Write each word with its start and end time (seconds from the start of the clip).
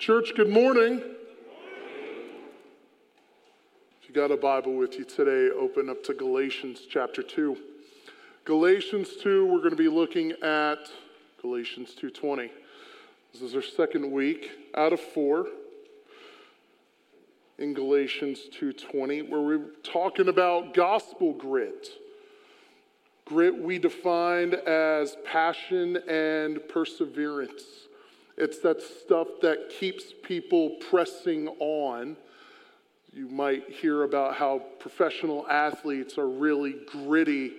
Church, 0.00 0.32
good 0.34 0.48
morning. 0.48 1.02
If 4.00 4.08
you 4.08 4.14
got 4.14 4.30
a 4.30 4.36
Bible 4.38 4.72
with 4.72 4.98
you 4.98 5.04
today, 5.04 5.54
open 5.54 5.90
up 5.90 6.02
to 6.04 6.14
Galatians 6.14 6.86
chapter 6.90 7.22
2. 7.22 7.54
Galatians 8.46 9.16
2, 9.22 9.44
we're 9.44 9.58
going 9.58 9.72
to 9.72 9.76
be 9.76 9.88
looking 9.88 10.32
at 10.42 10.90
Galatians 11.42 11.94
2:20. 12.00 12.48
This 13.34 13.42
is 13.42 13.54
our 13.54 13.60
second 13.60 14.10
week 14.10 14.52
out 14.74 14.94
of 14.94 15.00
4 15.00 15.46
in 17.58 17.74
Galatians 17.74 18.48
2:20 18.58 19.28
where 19.28 19.42
we're 19.42 19.66
talking 19.82 20.28
about 20.28 20.72
gospel 20.72 21.34
grit. 21.34 21.88
Grit 23.26 23.54
we 23.54 23.78
defined 23.78 24.54
as 24.54 25.18
passion 25.26 25.98
and 26.08 26.66
perseverance. 26.70 27.89
It's 28.40 28.60
that 28.60 28.80
stuff 28.80 29.28
that 29.42 29.68
keeps 29.68 30.14
people 30.22 30.70
pressing 30.88 31.48
on. 31.58 32.16
You 33.12 33.28
might 33.28 33.68
hear 33.68 34.04
about 34.04 34.34
how 34.34 34.62
professional 34.78 35.46
athletes 35.46 36.16
are 36.16 36.26
really 36.26 36.76
gritty 36.90 37.52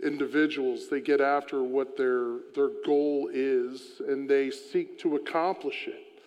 individuals. 0.00 0.88
They 0.88 1.00
get 1.00 1.20
after 1.20 1.64
what 1.64 1.96
their, 1.96 2.36
their 2.54 2.70
goal 2.86 3.30
is 3.34 4.00
and 4.06 4.30
they 4.30 4.52
seek 4.52 4.96
to 5.00 5.16
accomplish 5.16 5.88
it. 5.88 6.22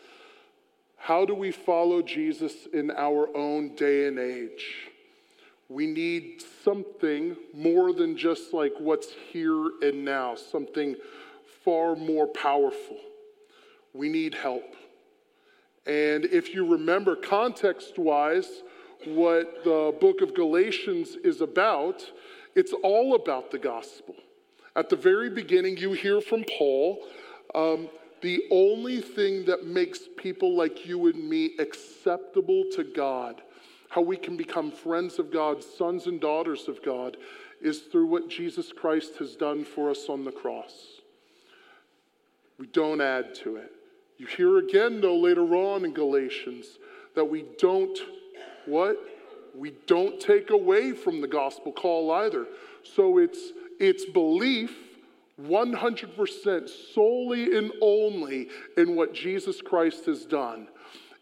How 0.97 1.23
do 1.23 1.33
we 1.33 1.51
follow 1.51 2.01
Jesus 2.01 2.67
in 2.73 2.91
our 2.91 3.29
own 3.33 3.75
day 3.75 4.09
and 4.09 4.19
age? 4.19 4.89
We 5.69 5.87
need 5.87 6.43
something 6.65 7.37
more 7.53 7.93
than 7.93 8.17
just 8.17 8.53
like 8.53 8.73
what's 8.77 9.13
here 9.31 9.71
and 9.81 10.03
now, 10.03 10.35
something 10.35 10.97
far 11.63 11.95
more 11.95 12.27
powerful 12.27 12.97
we 13.95 14.09
need 14.09 14.33
help. 14.33 14.75
And 15.85 16.25
if 16.25 16.53
you 16.53 16.65
remember 16.65 17.15
context 17.15 17.97
wise, 17.97 18.63
what 19.05 19.63
the 19.63 19.95
book 20.01 20.21
of 20.21 20.33
Galatians 20.33 21.15
is 21.23 21.41
about, 21.41 22.03
it's 22.55 22.73
all 22.83 23.15
about 23.15 23.51
the 23.51 23.59
gospel. 23.59 24.15
At 24.75 24.89
the 24.89 24.95
very 24.95 25.29
beginning, 25.29 25.77
you 25.77 25.93
hear 25.93 26.21
from 26.21 26.43
Paul 26.57 27.03
um, 27.53 27.89
the 28.21 28.43
only 28.51 28.99
thing 28.99 29.45
that 29.45 29.65
makes 29.65 29.99
people 30.17 30.55
like 30.55 30.85
you 30.85 31.07
and 31.07 31.29
me 31.29 31.51
acceptable 31.59 32.65
to 32.75 32.83
God, 32.83 33.41
how 33.89 34.01
we 34.01 34.17
can 34.17 34.35
become 34.35 34.71
friends 34.71 35.19
of 35.19 35.31
God, 35.31 35.63
sons 35.63 36.07
and 36.07 36.19
daughters 36.19 36.67
of 36.67 36.83
God, 36.83 37.17
is 37.61 37.81
through 37.91 38.07
what 38.07 38.29
Jesus 38.29 38.71
Christ 38.73 39.17
has 39.19 39.35
done 39.35 39.63
for 39.63 39.89
us 39.89 40.09
on 40.09 40.25
the 40.25 40.31
cross. 40.31 40.73
We 42.57 42.67
don't 42.67 43.01
add 43.01 43.35
to 43.35 43.57
it. 43.57 43.74
You 44.17 44.27
hear 44.27 44.57
again, 44.57 45.01
though, 45.01 45.17
later 45.17 45.55
on 45.55 45.83
in 45.85 45.93
Galatians, 45.93 46.79
that 47.15 47.25
we 47.25 47.45
don't, 47.59 47.97
what? 48.65 48.97
We 49.53 49.73
don't 49.87 50.19
take 50.19 50.49
away 50.49 50.93
from 50.93 51.21
the 51.21 51.27
gospel 51.27 51.71
call 51.71 52.11
either. 52.11 52.45
So 52.83 53.17
it's, 53.17 53.51
it's 53.79 54.05
belief 54.05 54.75
100% 55.41 56.93
solely 56.93 57.57
and 57.57 57.71
only 57.81 58.49
in 58.77 58.95
what 58.95 59.13
Jesus 59.13 59.61
Christ 59.61 60.05
has 60.05 60.25
done. 60.25 60.67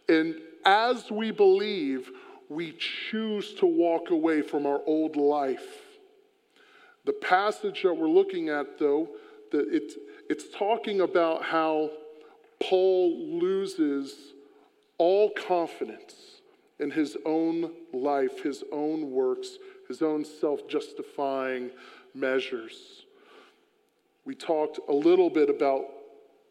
And 0.08 0.36
as 0.66 1.10
we 1.10 1.32
believe, 1.32 2.12
we 2.50 2.74
choose 2.74 3.54
to 3.56 3.66
walk 3.66 4.12
away 4.12 4.42
from 4.42 4.66
our 4.66 4.82
old 4.86 5.16
life. 5.16 5.82
The 7.06 7.14
passage 7.14 7.84
that 7.84 7.94
we're 7.94 8.08
looking 8.08 8.50
at, 8.50 8.78
though, 8.78 9.10
that 9.52 9.68
it's, 9.70 9.96
it's 10.30 10.56
talking 10.56 11.02
about 11.02 11.44
how 11.44 11.90
Paul 12.60 13.40
loses 13.40 14.34
all 14.98 15.32
confidence 15.32 16.16
in 16.80 16.92
his 16.92 17.18
own 17.26 17.72
life, 17.94 18.44
his 18.44 18.64
own 18.72 19.12
works, 19.12 19.58
his 19.88 20.02
own 20.02 20.26
self 20.26 20.68
justifying 20.68 21.72
measures. 22.14 23.06
We 24.26 24.36
talked 24.36 24.80
a 24.88 24.94
little 24.94 25.30
bit 25.30 25.50
about 25.50 25.86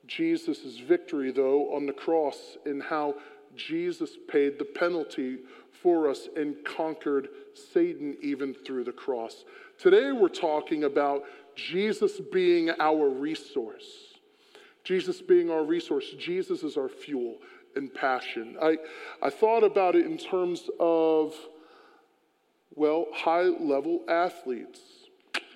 Jesus' 0.07 0.79
victory, 0.79 1.31
though, 1.31 1.75
on 1.75 1.87
the 1.87 1.93
cross 1.93 2.57
and 2.67 2.83
how 2.83 3.15
Jesus 3.57 4.17
paid 4.29 4.59
the 4.59 4.65
penalty 4.65 5.39
for 5.83 6.09
us 6.09 6.29
and 6.37 6.57
conquered 6.65 7.29
Satan 7.55 8.17
even 8.23 8.55
through 8.55 8.85
the 8.85 8.93
cross. 8.93 9.45
Today, 9.79 10.13
we're 10.13 10.29
talking 10.29 10.85
about 10.85 11.25
Jesus 11.55 12.21
being 12.33 12.71
our 12.79 13.09
resource. 13.09 14.12
Jesus 14.85 15.21
being 15.23 15.51
our 15.51 15.65
resource, 15.65 16.07
Jesus 16.19 16.63
is 16.63 16.77
our 16.77 16.89
fuel 16.89 17.37
and 17.77 17.93
passion. 17.93 18.57
I, 18.61 18.79
I 19.23 19.31
thought 19.31 19.65
about 19.65 19.95
it 19.95 20.07
in 20.07 20.19
terms 20.19 20.69
of, 20.81 21.35
well, 22.75 23.07
high 23.13 23.43
level 23.43 24.03
athletes. 24.09 24.81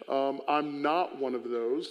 Um, 0.09 0.41
I'm 0.49 0.83
not 0.83 1.19
one 1.19 1.35
of 1.35 1.49
those. 1.51 1.89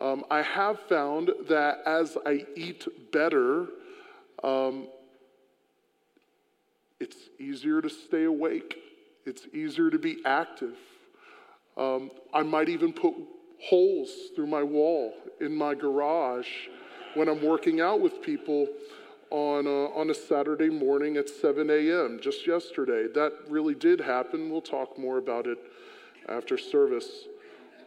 Um, 0.00 0.24
I 0.30 0.42
have 0.42 0.80
found 0.80 1.30
that 1.48 1.82
as 1.86 2.16
I 2.26 2.46
eat 2.56 2.88
better, 3.12 3.66
um, 4.42 4.88
it's 6.98 7.16
easier 7.38 7.80
to 7.80 7.88
stay 7.88 8.24
awake, 8.24 8.76
it's 9.24 9.46
easier 9.52 9.90
to 9.90 9.98
be 9.98 10.18
active. 10.24 10.76
Um, 11.76 12.10
I 12.34 12.42
might 12.42 12.68
even 12.68 12.92
put 12.92 13.14
holes 13.62 14.10
through 14.34 14.46
my 14.46 14.62
wall 14.62 15.14
in 15.40 15.54
my 15.54 15.74
garage 15.74 16.48
when 17.14 17.28
I'm 17.28 17.42
working 17.42 17.80
out 17.80 18.00
with 18.00 18.22
people 18.22 18.68
on 19.30 19.66
a, 19.66 19.86
on 19.94 20.10
a 20.10 20.14
Saturday 20.14 20.70
morning 20.70 21.16
at 21.16 21.28
7 21.28 21.70
a.m. 21.70 22.18
just 22.20 22.46
yesterday. 22.46 23.06
That 23.12 23.32
really 23.48 23.74
did 23.74 24.00
happen. 24.00 24.50
We'll 24.50 24.60
talk 24.60 24.98
more 24.98 25.18
about 25.18 25.46
it 25.46 25.58
after 26.28 26.58
service. 26.58 27.26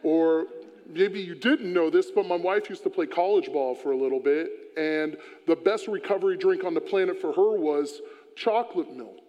Or 0.02 0.46
maybe 0.88 1.20
you 1.20 1.34
didn't 1.34 1.72
know 1.72 1.90
this, 1.90 2.10
but 2.10 2.26
my 2.26 2.36
wife 2.36 2.68
used 2.70 2.82
to 2.84 2.90
play 2.90 3.06
college 3.06 3.52
ball 3.52 3.74
for 3.74 3.92
a 3.92 3.96
little 3.96 4.20
bit, 4.20 4.50
and 4.76 5.16
the 5.46 5.56
best 5.56 5.86
recovery 5.88 6.36
drink 6.36 6.64
on 6.64 6.74
the 6.74 6.80
planet 6.80 7.20
for 7.20 7.32
her 7.32 7.58
was 7.58 8.00
chocolate 8.36 8.94
milk. 8.94 9.20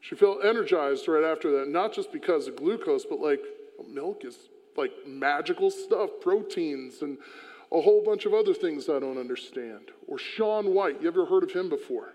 She 0.00 0.14
felt 0.14 0.44
energized 0.44 1.08
right 1.08 1.24
after 1.24 1.58
that, 1.58 1.68
not 1.68 1.92
just 1.92 2.12
because 2.12 2.46
of 2.46 2.56
glucose, 2.56 3.04
but 3.04 3.20
like 3.20 3.40
milk 3.88 4.24
is 4.24 4.36
like 4.76 4.92
magical 5.06 5.70
stuff, 5.70 6.10
proteins, 6.20 7.02
and 7.02 7.18
a 7.72 7.80
whole 7.80 8.02
bunch 8.04 8.24
of 8.24 8.34
other 8.34 8.54
things 8.54 8.88
I 8.88 9.00
don't 9.00 9.18
understand. 9.18 9.90
Or 10.06 10.18
Shaun 10.18 10.74
White, 10.74 11.02
you 11.02 11.08
ever 11.08 11.26
heard 11.26 11.42
of 11.42 11.52
him 11.52 11.68
before? 11.68 12.12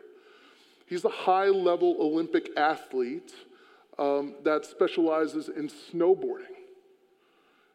He's 0.86 1.06
a 1.06 1.09
high 1.09 1.47
level 1.47 1.97
Olympic 2.00 2.50
athlete 2.58 3.34
um, 3.97 4.36
that 4.44 4.66
specializes 4.66 5.50
in 5.50 5.70
snowboarding. 5.70 6.56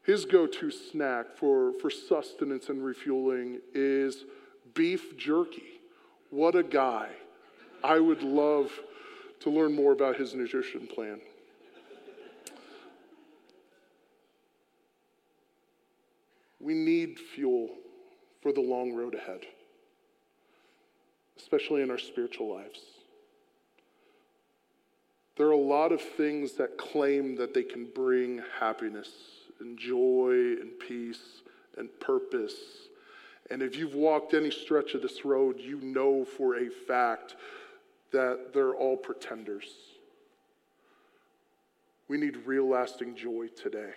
His 0.03 0.25
go 0.25 0.47
to 0.47 0.71
snack 0.71 1.37
for, 1.37 1.72
for 1.81 1.91
sustenance 1.91 2.69
and 2.69 2.84
refueling 2.84 3.61
is 3.72 4.25
beef 4.75 5.16
jerky. 5.16 5.81
What 6.31 6.55
a 6.55 6.62
guy. 6.62 7.11
I 7.83 8.01
would 8.01 8.22
love 8.22 8.72
to 9.41 9.51
learn 9.51 9.75
more 9.75 9.93
about 9.93 10.16
his 10.16 10.34
nutrition 10.34 10.87
plan. 10.87 11.21
We 16.64 16.72
need 16.72 17.19
fuel 17.19 17.69
for 18.41 18.50
the 18.50 18.62
long 18.62 18.94
road 18.94 19.14
ahead, 19.14 19.41
especially 21.36 21.82
in 21.82 21.91
our 21.91 21.98
spiritual 21.98 22.54
lives. 22.54 22.80
There 25.36 25.47
are 25.47 25.53
a 25.53 25.56
lot 25.58 25.92
of 25.92 26.00
things 26.00 26.53
that 26.53 26.78
claim 26.78 27.36
that 27.36 27.53
they 27.53 27.64
can 27.64 27.84
bring 27.94 28.41
happiness 28.58 29.10
and 29.60 29.78
joy 29.78 30.56
and 30.58 30.70
peace 30.78 31.42
and 31.76 31.91
purpose. 32.00 32.54
And 33.50 33.60
if 33.60 33.76
you've 33.76 33.94
walked 33.94 34.32
any 34.32 34.50
stretch 34.50 34.94
of 34.94 35.03
this 35.03 35.22
road, 35.22 35.60
you 35.60 35.82
know 35.82 36.24
for 36.24 36.56
a 36.56 36.71
fact 36.71 37.36
that 38.10 38.54
they're 38.54 38.74
all 38.74 38.97
pretenders. 38.97 39.68
We 42.09 42.16
need 42.16 42.39
real 42.47 42.71
lasting 42.71 43.16
joy 43.16 43.48
today. 43.48 43.92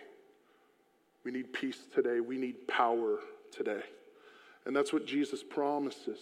We 1.28 1.34
need 1.34 1.52
peace 1.52 1.80
today. 1.94 2.22
We 2.22 2.38
need 2.38 2.70
power 2.70 3.18
today. 3.52 3.82
And 4.66 4.74
that's 4.74 4.94
what 4.94 5.06
Jesus 5.06 5.44
promises. 5.44 6.20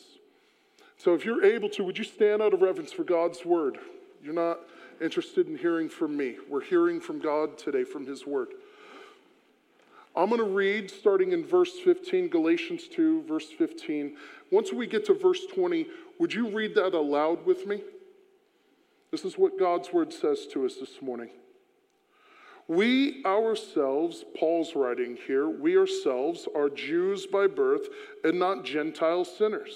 So 0.98 1.13
if 1.13 1.24
you're 1.24 1.46
able 1.46 1.69
to, 1.69 1.84
would 1.84 1.96
you 1.96 2.04
stand 2.04 2.42
out 2.42 2.56
of 2.56 2.62
reverence 2.63 2.92
for 2.92 3.04
God's 3.04 3.46
word? 3.46 3.78
You're 4.24 4.34
not 4.34 4.62
interested 5.00 5.48
in 5.48 5.60
hearing 5.60 5.90
from 5.90 6.18
me. 6.18 6.38
We're 6.50 6.63
hearing 6.63 7.00
from 7.00 7.19
God 7.19 7.56
today, 7.56 7.84
from 7.84 8.07
his 8.07 8.25
word. 8.25 8.48
I'm 10.16 10.30
going 10.30 10.42
to 10.42 10.50
read 10.50 10.90
starting 10.90 11.34
in 11.34 11.46
verse 11.46 11.74
15, 11.84 12.30
Galatians 12.30 12.88
2, 12.88 13.25
verse 13.28 13.51
15. 13.51 14.18
Once 14.50 14.74
we 14.74 14.88
get 14.88 15.06
to 15.06 15.13
verse 15.13 15.46
20, 15.54 15.86
would 16.18 16.34
you 16.34 16.50
read 16.50 16.74
that 16.74 16.96
aloud 16.96 17.46
with 17.46 17.68
me? 17.68 17.84
This 19.12 19.24
is 19.24 19.38
what 19.38 19.60
God's 19.60 19.94
word 19.94 20.12
says 20.12 20.48
to 20.54 20.66
us 20.66 20.78
this 20.78 21.00
morning. 21.00 21.30
We 22.68 23.24
ourselves, 23.26 24.24
Paul's 24.38 24.76
writing 24.76 25.18
here, 25.28 25.48
we 25.48 25.78
ourselves 25.78 26.48
are 26.56 26.70
Jews 26.70 27.28
by 27.28 27.48
birth 27.48 27.88
and 28.24 28.40
not 28.40 28.66
Gentile 28.66 29.24
sinners. 29.24 29.76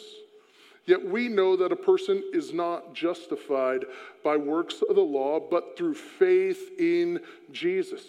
Yet 0.85 1.05
we 1.05 1.27
know 1.27 1.55
that 1.55 1.71
a 1.71 1.75
person 1.75 2.23
is 2.33 2.51
not 2.51 2.95
justified 2.95 3.85
by 4.23 4.37
works 4.37 4.81
of 4.89 4.95
the 4.95 5.01
law, 5.01 5.39
but 5.39 5.77
through 5.77 5.93
faith 5.93 6.71
in 6.79 7.19
Jesus. 7.51 8.01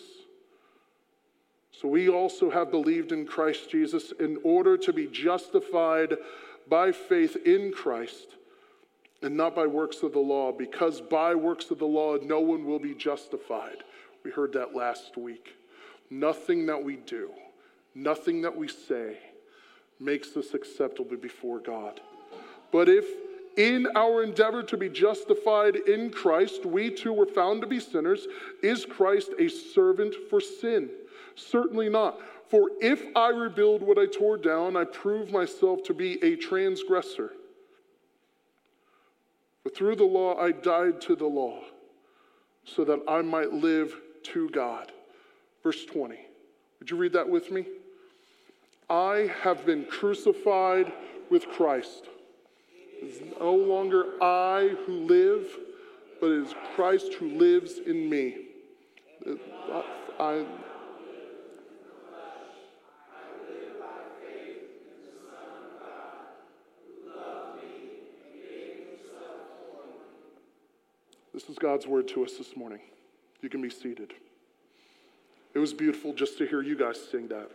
So 1.73 1.89
we 1.89 2.09
also 2.09 2.51
have 2.51 2.71
believed 2.71 3.13
in 3.13 3.27
Christ 3.27 3.71
Jesus 3.71 4.13
in 4.19 4.39
order 4.45 4.79
to 4.79 4.93
be 4.95 5.07
justified 5.07 6.17
by 6.69 6.93
faith 6.93 7.37
in 7.45 7.71
Christ 7.73 8.37
and 9.23 9.37
not 9.37 9.55
by 9.55 9.67
works 9.67 10.03
of 10.03 10.15
the 10.15 10.19
law, 10.19 10.51
because 10.51 11.03
by 11.03 11.35
works 11.35 11.71
of 11.71 11.79
the 11.79 11.87
law 11.87 12.17
no 12.17 12.41
one 12.41 12.65
will 12.65 12.79
be 12.79 12.95
justified. 12.95 13.85
We 14.25 14.31
heard 14.31 14.53
that 14.55 14.75
last 14.75 15.17
week. 15.17 15.55
Nothing 16.11 16.67
that 16.67 16.83
we 16.83 16.97
do, 16.97 17.31
nothing 17.95 18.43
that 18.43 18.57
we 18.57 18.69
say 18.69 19.19
makes 20.01 20.37
us 20.37 20.55
acceptable 20.55 21.17
before 21.17 21.61
God. 21.61 22.01
But 22.73 22.89
if 22.89 23.07
in 23.57 23.89
our 23.95 24.23
endeavor 24.23 24.63
to 24.65 24.77
be 24.77 24.89
justified 24.89 25.77
in 25.77 26.11
Christ, 26.11 26.65
we 26.65 26.91
too 26.91 27.13
were 27.13 27.27
found 27.27 27.61
to 27.61 27.67
be 27.67 27.81
sinners, 27.81 28.27
is 28.63 28.85
Christ 28.85 29.31
a 29.39 29.49
servant 29.49 30.15
for 30.29 30.41
sin? 30.41 30.91
Certainly 31.35 31.91
not. 31.91 32.21
For 32.49 32.71
if 32.81 33.05
I 33.15 33.29
rebuild 33.29 33.83
what 33.83 33.99
I 33.99 34.07
tore 34.07 34.37
down, 34.37 34.77
I 34.77 34.85
prove 34.85 35.31
myself 35.31 35.83
to 35.85 35.95
be 35.95 36.23
a 36.25 36.37
transgressor. 36.37 37.33
For 39.63 39.69
through 39.69 39.97
the 39.97 40.05
law 40.05 40.37
I 40.39 40.53
died 40.53 41.01
to 41.03 41.15
the 41.15 41.27
law, 41.27 41.63
so 42.65 42.85
that 42.85 43.01
I 43.07 43.23
might 43.23 43.53
live 43.53 43.95
to 44.25 44.49
God. 44.51 44.93
Verse 45.63 45.85
20. 45.85 46.19
Would 46.79 46.91
you 46.91 46.97
read 46.97 47.13
that 47.13 47.29
with 47.29 47.51
me? 47.51 47.67
I 48.89 49.31
have 49.43 49.65
been 49.65 49.85
crucified 49.85 50.93
with 51.31 51.47
Christ. 51.49 52.09
It 53.01 53.05
is 53.05 53.21
no 53.39 53.55
longer 53.55 54.23
I 54.23 54.75
who 54.85 54.93
live, 54.93 55.47
but 56.21 56.31
it 56.31 56.43
is 56.43 56.55
Christ 56.75 57.15
who 57.15 57.29
lives 57.29 57.79
in 57.79 58.09
me. 58.09 58.37
I, 60.19 60.45
This 71.33 71.49
is 71.49 71.59
God's 71.59 71.87
word 71.87 72.07
to 72.09 72.25
us 72.25 72.35
this 72.35 72.55
morning. 72.55 72.81
You 73.43 73.49
can 73.49 73.63
be 73.63 73.71
seated. 73.71 74.13
It 75.55 75.59
was 75.59 75.73
beautiful 75.73 76.13
just 76.13 76.39
to 76.39 76.47
hear 76.47 76.63
you 76.63 76.77
guys 76.77 76.99
sing 77.11 77.29
that. 77.29 77.51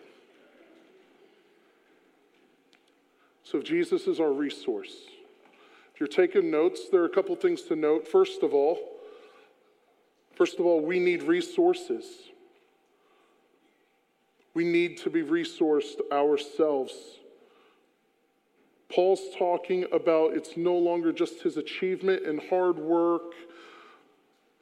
So, 3.43 3.61
Jesus 3.61 4.07
is 4.07 4.19
our 4.19 4.31
resource. 4.31 4.93
If 5.93 5.99
you're 5.99 6.07
taking 6.07 6.51
notes, 6.51 6.89
there 6.91 7.01
are 7.01 7.05
a 7.05 7.09
couple 7.09 7.35
things 7.35 7.61
to 7.63 7.75
note. 7.75 8.07
First 8.07 8.43
of 8.43 8.53
all, 8.53 8.77
first 10.35 10.59
of 10.59 10.65
all, 10.65 10.81
we 10.81 10.99
need 10.99 11.23
resources. 11.23 12.05
We 14.53 14.65
need 14.65 14.97
to 14.99 15.09
be 15.09 15.21
resourced 15.21 16.01
ourselves. 16.11 16.93
Paul's 18.89 19.21
talking 19.37 19.85
about 19.91 20.33
it's 20.33 20.57
no 20.57 20.75
longer 20.75 21.11
just 21.11 21.41
his 21.41 21.57
achievement 21.57 22.25
and 22.25 22.41
hard 22.49 22.77
work 22.77 23.33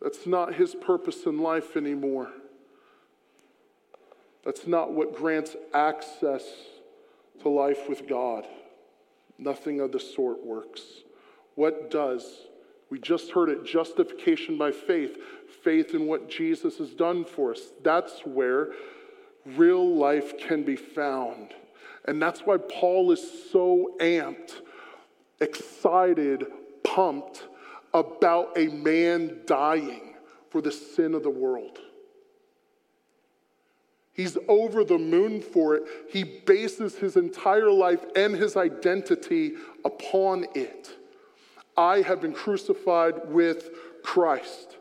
that's 0.03 0.27
not 0.27 0.55
his 0.55 0.75
purpose 0.75 1.25
in 1.25 1.39
life 1.39 1.77
anymore. 1.77 2.29
That's 4.43 4.67
not 4.67 4.91
what 4.91 5.15
grants 5.15 5.55
access 5.73 6.43
to 7.41 7.49
life 7.49 7.87
with 7.87 8.05
God. 8.07 8.45
Nothing 9.37 9.79
of 9.79 9.93
the 9.93 10.01
sort 10.01 10.45
works. 10.45 10.81
What 11.55 11.89
does? 11.89 12.47
We 12.89 12.99
just 12.99 13.31
heard 13.31 13.47
it 13.47 13.63
justification 13.63 14.57
by 14.57 14.71
faith, 14.71 15.17
faith 15.63 15.95
in 15.95 16.05
what 16.05 16.29
Jesus 16.29 16.77
has 16.79 16.89
done 16.93 17.23
for 17.23 17.51
us. 17.51 17.61
That's 17.81 18.19
where 18.25 18.73
real 19.45 19.95
life 19.95 20.37
can 20.37 20.63
be 20.63 20.75
found. 20.75 21.53
And 22.05 22.21
that's 22.21 22.41
why 22.41 22.57
Paul 22.57 23.11
is 23.11 23.49
so 23.51 23.95
amped, 24.01 24.61
excited, 25.39 26.45
pumped 26.83 27.45
about 27.93 28.57
a 28.57 28.67
man 28.67 29.41
dying 29.45 30.15
for 30.49 30.61
the 30.61 30.71
sin 30.71 31.13
of 31.13 31.23
the 31.23 31.29
world. 31.29 31.79
He's 34.13 34.37
over 34.47 34.83
the 34.83 34.99
moon 34.99 35.41
for 35.41 35.75
it. 35.75 35.83
He 36.09 36.23
bases 36.23 36.95
his 36.95 37.15
entire 37.15 37.71
life 37.71 38.05
and 38.15 38.35
his 38.35 38.55
identity 38.55 39.53
upon 39.83 40.45
it. 40.53 40.95
I 41.75 42.01
have 42.01 42.21
been 42.21 42.33
crucified 42.33 43.29
with 43.29 43.71
Christ. 44.03 44.77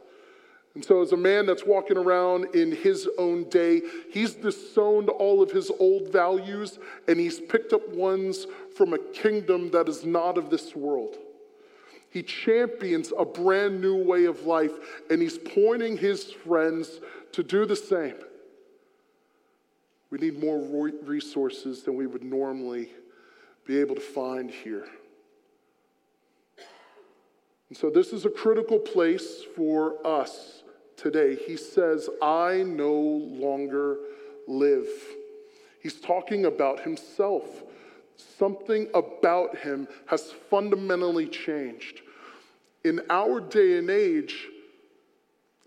And 0.75 0.85
so, 0.85 1.03
as 1.03 1.13
a 1.13 1.17
man 1.19 1.45
that's 1.47 1.67
walking 1.67 1.99
around 1.99 2.55
in 2.55 2.73
his 2.73 3.09
own 3.19 3.49
day, 3.51 3.83
he's 4.11 4.35
disowned 4.35 5.11
all 5.11 5.43
of 5.43 5.51
his 5.51 5.71
old 5.79 6.11
values 6.11 6.79
and 7.09 7.19
he's 7.19 7.41
picked 7.41 7.75
up 7.75 7.87
ones 7.91 8.47
from 8.75 8.95
a 8.95 8.99
kingdom 8.99 9.71
that 9.71 9.89
is 9.89 10.05
not 10.05 10.39
of 10.39 10.49
this 10.49 10.75
world. 10.75 11.17
He 12.13 12.23
champions 12.23 13.11
a 13.19 13.25
brand 13.25 13.81
new 13.81 13.97
way 13.97 14.27
of 14.27 14.45
life, 14.45 14.73
and 15.11 15.23
he's 15.23 15.39
pointing 15.39 15.97
his 15.97 16.31
friends 16.31 17.01
to 17.33 17.43
do 17.43 17.65
the 17.65 17.75
same. 17.75 18.17
We 20.11 20.19
need 20.19 20.39
more 20.39 20.91
resources 21.05 21.83
than 21.83 21.97
we 21.97 22.07
would 22.07 22.23
normally 22.23 22.91
be 23.67 23.81
able 23.81 23.95
to 23.95 24.03
find 24.03 24.51
here. 24.51 24.87
And 27.71 27.79
so, 27.79 27.89
this 27.89 28.13
is 28.13 28.27
a 28.27 28.31
critical 28.31 28.79
place 28.79 29.43
for 29.57 30.07
us 30.07 30.65
today. 30.99 31.39
He 31.47 31.57
says, 31.57 32.11
I 32.21 32.63
no 32.67 32.93
longer 32.93 33.97
live. 34.47 34.87
He's 35.81 35.99
talking 35.99 36.45
about 36.45 36.81
himself. 36.81 37.63
Something 38.17 38.89
about 38.95 39.57
him 39.59 39.89
has 40.07 40.33
fundamentally 40.51 41.27
changed. 41.27 42.01
In 42.85 43.01
our 43.11 43.41
day 43.41 43.79
and 43.79 43.91
age, 43.91 44.49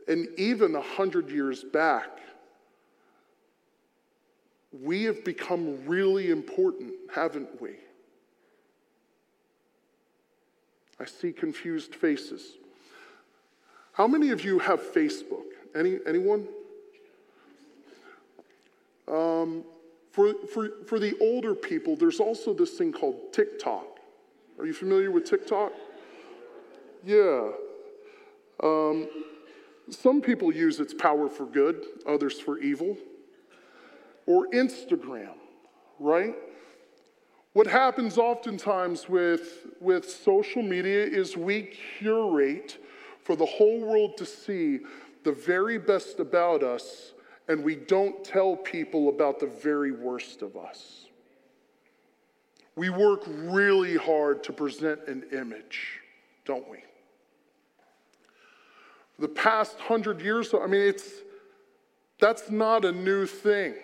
and 0.07 0.27
even 0.37 0.75
a 0.75 0.81
hundred 0.81 1.29
years 1.29 1.63
back, 1.63 2.19
we 4.83 5.03
have 5.03 5.23
become 5.23 5.85
really 5.85 6.29
important, 6.29 6.93
haven't 7.13 7.61
we? 7.61 7.71
I 10.99 11.05
see 11.05 11.31
confused 11.31 11.95
faces. 11.95 12.57
How 13.93 14.07
many 14.07 14.29
of 14.29 14.43
you 14.43 14.59
have 14.59 14.81
Facebook? 14.81 15.43
Any, 15.73 15.99
anyone? 16.05 16.47
Um, 19.07 19.63
for, 20.15 20.33
for, 20.47 20.69
for 20.85 20.97
the 20.97 21.13
older 21.19 21.53
people, 21.53 21.97
there's 21.97 22.21
also 22.21 22.53
this 22.53 22.71
thing 22.71 22.93
called 22.93 23.33
TikTok. 23.33 23.99
Are 24.57 24.65
you 24.65 24.71
familiar 24.71 25.11
with 25.11 25.25
TikTok? 25.25 25.73
Yeah. 27.03 27.49
Um, 28.63 29.09
some 29.89 30.21
people 30.21 30.53
use 30.53 30.79
its 30.79 30.93
power 30.93 31.27
for 31.27 31.45
good, 31.45 31.83
others 32.07 32.39
for 32.39 32.59
evil. 32.59 32.97
Or 34.25 34.47
Instagram, 34.51 35.35
right? 35.99 36.35
What 37.51 37.67
happens 37.67 38.17
oftentimes 38.17 39.09
with, 39.09 39.67
with 39.81 40.09
social 40.09 40.63
media 40.63 41.03
is 41.03 41.35
we 41.35 41.73
curate 41.99 42.77
for 43.21 43.35
the 43.35 43.45
whole 43.45 43.81
world 43.81 44.15
to 44.15 44.25
see 44.25 44.79
the 45.25 45.33
very 45.33 45.77
best 45.77 46.21
about 46.21 46.63
us 46.63 47.11
and 47.47 47.63
we 47.63 47.75
don't 47.75 48.23
tell 48.23 48.55
people 48.55 49.09
about 49.09 49.39
the 49.39 49.47
very 49.47 49.91
worst 49.91 50.41
of 50.41 50.57
us. 50.57 51.05
We 52.75 52.89
work 52.89 53.23
really 53.27 53.95
hard 53.95 54.43
to 54.45 54.53
present 54.53 55.07
an 55.07 55.23
image, 55.31 56.01
don't 56.43 56.69
we? 56.69 56.79
The 59.19 59.29
past 59.29 59.79
hundred 59.79 60.21
years, 60.21 60.49
so 60.49 60.61
I 60.61 60.67
mean, 60.67 60.81
it's 60.81 61.09
that's 62.19 62.49
not 62.49 62.83
a 62.83 62.91
new 62.91 63.25
thing. 63.25 63.75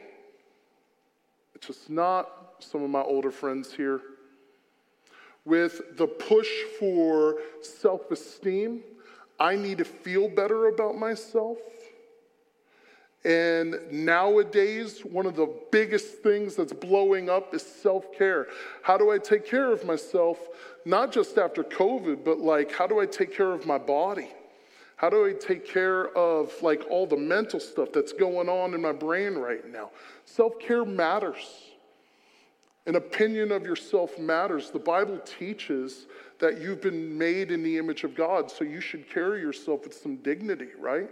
It's 1.56 1.68
just 1.68 1.90
not 1.90 2.56
some 2.60 2.84
of 2.84 2.90
my 2.90 3.02
older 3.02 3.32
friends 3.32 3.74
here. 3.74 4.02
With 5.46 5.98
the 5.98 6.08
push 6.08 6.50
for 6.80 7.38
self 7.62 8.12
esteem, 8.12 8.82
I 9.40 9.56
need 9.56 9.78
to 9.80 9.86
feel 9.86 10.28
better 10.28 10.68
about 10.68 10.98
myself. 10.98 11.58
And 13.24 13.76
nowadays, 13.92 15.02
one 15.02 15.28
of 15.28 15.36
the 15.36 15.54
biggest 15.72 16.24
things 16.24 16.56
that's 16.56 16.74
blowing 16.74 17.30
up 17.30 17.54
is 17.54 17.62
self 17.62 18.12
care. 18.18 18.48
How 18.82 18.98
do 18.98 19.12
I 19.12 19.20
take 19.20 19.46
care 19.46 19.72
of 19.72 19.86
myself, 19.86 20.40
not 20.86 21.12
just 21.12 21.38
after 21.38 21.64
COVID, 21.64 22.26
but 22.26 22.40
like, 22.40 22.72
how 22.72 22.88
do 22.88 23.00
I 23.00 23.06
take 23.06 23.36
care 23.36 23.52
of 23.52 23.68
my 23.68 23.78
body? 23.78 24.30
How 24.96 25.10
do 25.10 25.26
I 25.26 25.34
take 25.34 25.68
care 25.68 26.16
of 26.18 26.52
like 26.62 26.84
all 26.90 27.06
the 27.06 27.18
mental 27.18 27.60
stuff 27.60 27.90
that's 27.94 28.14
going 28.14 28.50
on 28.50 28.74
in 28.74 28.82
my 28.82 28.92
brain 28.92 29.36
right 29.36 29.68
now? 29.72 29.92
Self 30.26 30.60
care 30.60 30.86
matters. 30.86 31.72
An 32.88 32.96
opinion 32.96 33.52
of 33.52 33.64
yourself 33.64 34.18
matters. 34.18 34.72
The 34.72 34.80
Bible 34.80 35.20
teaches 35.20 36.08
that 36.40 36.60
you've 36.60 36.82
been 36.82 37.16
made 37.16 37.52
in 37.52 37.62
the 37.62 37.78
image 37.78 38.04
of 38.04 38.16
God, 38.16 38.50
so 38.50 38.64
you 38.64 38.82
should 38.82 39.08
carry 39.08 39.42
yourself 39.42 39.84
with 39.84 39.94
some 39.94 40.16
dignity, 40.18 40.70
right? 40.80 41.10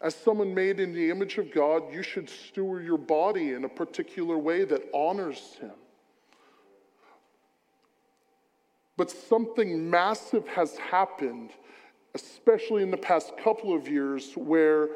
As 0.00 0.14
someone 0.14 0.54
made 0.54 0.78
in 0.78 0.92
the 0.92 1.10
image 1.10 1.38
of 1.38 1.52
God, 1.52 1.92
you 1.92 2.02
should 2.02 2.28
steward 2.28 2.84
your 2.84 2.98
body 2.98 3.52
in 3.52 3.64
a 3.64 3.68
particular 3.68 4.36
way 4.36 4.64
that 4.64 4.82
honors 4.92 5.56
Him. 5.60 5.72
But 8.96 9.10
something 9.10 9.88
massive 9.90 10.46
has 10.48 10.76
happened, 10.76 11.50
especially 12.14 12.82
in 12.82 12.90
the 12.90 12.96
past 12.96 13.36
couple 13.38 13.74
of 13.74 13.88
years, 13.88 14.32
where 14.34 14.88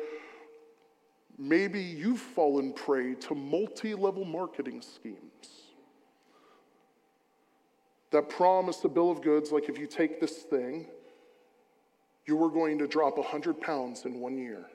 maybe 1.38 1.80
you've 1.80 2.20
fallen 2.20 2.72
prey 2.72 3.14
to 3.14 3.34
multi 3.34 3.94
level 3.94 4.24
marketing 4.24 4.82
schemes 4.82 5.70
that 8.10 8.28
promise 8.28 8.84
a 8.84 8.88
bill 8.88 9.10
of 9.10 9.22
goods 9.22 9.52
like 9.52 9.68
if 9.68 9.78
you 9.78 9.86
take 9.86 10.20
this 10.20 10.38
thing, 10.38 10.86
you 12.26 12.42
are 12.42 12.50
going 12.50 12.78
to 12.78 12.86
drop 12.86 13.16
100 13.16 13.60
pounds 13.60 14.04
in 14.04 14.20
one 14.20 14.36
year. 14.36 14.66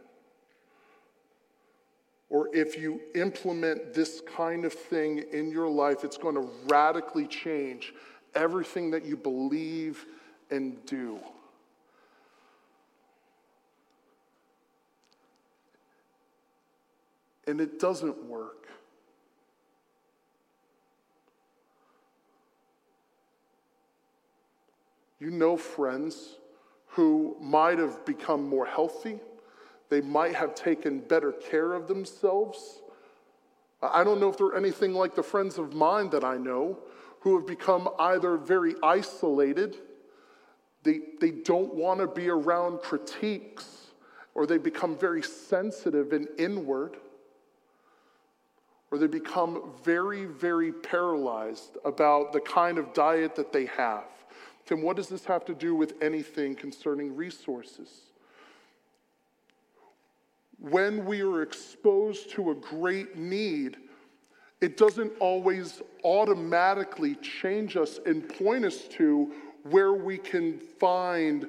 Or 2.30 2.50
if 2.54 2.78
you 2.78 3.02
implement 3.14 3.94
this 3.94 4.22
kind 4.36 4.66
of 4.66 4.74
thing 4.74 5.24
in 5.32 5.52
your 5.52 5.70
life, 5.70 6.04
it's 6.04 6.18
going 6.18 6.36
to 6.36 6.50
radically 6.68 7.28
change 7.28 7.94
everything 8.34 8.92
that 8.92 9.06
you 9.06 9.16
believe 9.16 10.06
and 10.50 10.84
do. 10.86 11.20
And 17.48 17.62
it 17.62 17.80
doesn't 17.80 18.26
work. 18.26 18.68
You 25.20 25.30
know 25.32 25.58
friends 25.58 26.36
who 26.88 27.38
might 27.40 27.78
have 27.78 28.06
become 28.06 28.48
more 28.48 28.66
healthy, 28.66 29.20
they 29.90 30.02
might 30.02 30.36
have 30.36 30.56
taken 30.56 31.00
better 31.00 31.32
care 31.32 31.74
of 31.74 31.88
themselves. 31.88 32.82
I 33.82 34.04
don't 34.04 34.20
know 34.20 34.30
if 34.30 34.38
they're 34.38 34.56
anything 34.56 34.94
like 34.94 35.16
the 35.16 35.24
friends 35.24 35.58
of 35.58 35.74
mine 35.74 36.10
that 36.12 36.24
I 36.24 36.38
know 36.38 36.80
who 37.26 37.36
have 37.36 37.48
become 37.48 37.90
either 37.98 38.38
very 38.38 38.76
isolated, 38.84 39.78
they, 40.84 41.00
they 41.20 41.32
don't 41.32 41.74
want 41.74 42.00
to 42.00 42.06
be 42.06 42.30
around 42.30 42.82
critiques, 42.82 43.88
or 44.36 44.46
they 44.46 44.60
become 44.60 44.96
very 44.96 45.24
sensitive 45.24 46.14
and 46.14 46.28
inward, 46.38 46.98
or 48.92 49.00
they 49.00 49.08
become 49.08 49.72
very, 49.84 50.26
very 50.26 50.72
paralyzed 50.72 51.78
about 51.84 52.32
the 52.32 52.40
kind 52.40 52.78
of 52.78 52.94
diet 52.94 53.36
that 53.36 53.52
they 53.52 53.66
have. 53.66 54.06
Tim, 54.68 54.84
what 54.84 54.96
does 54.96 55.10
this 55.10 55.26
have 55.26 55.46
to 55.46 55.56
do 55.56 55.74
with 55.74 55.96
anything 56.04 56.54
concerning 56.54 57.16
resources? 57.16 57.90
When 60.60 61.06
we 61.06 61.22
are 61.22 61.42
exposed 61.42 62.32
to 62.32 62.52
a 62.52 62.56
great 62.56 63.18
need, 63.18 63.78
it 64.62 64.78
doesn't 64.78 65.14
always 65.20 65.82
automatically 66.04 67.16
change 67.16 67.78
us 67.78 68.00
and 68.06 68.28
point 68.28 68.66
us 68.66 68.88
to 68.92 69.34
where 69.64 69.94
we 69.94 70.18
can 70.18 70.60
find 70.60 71.48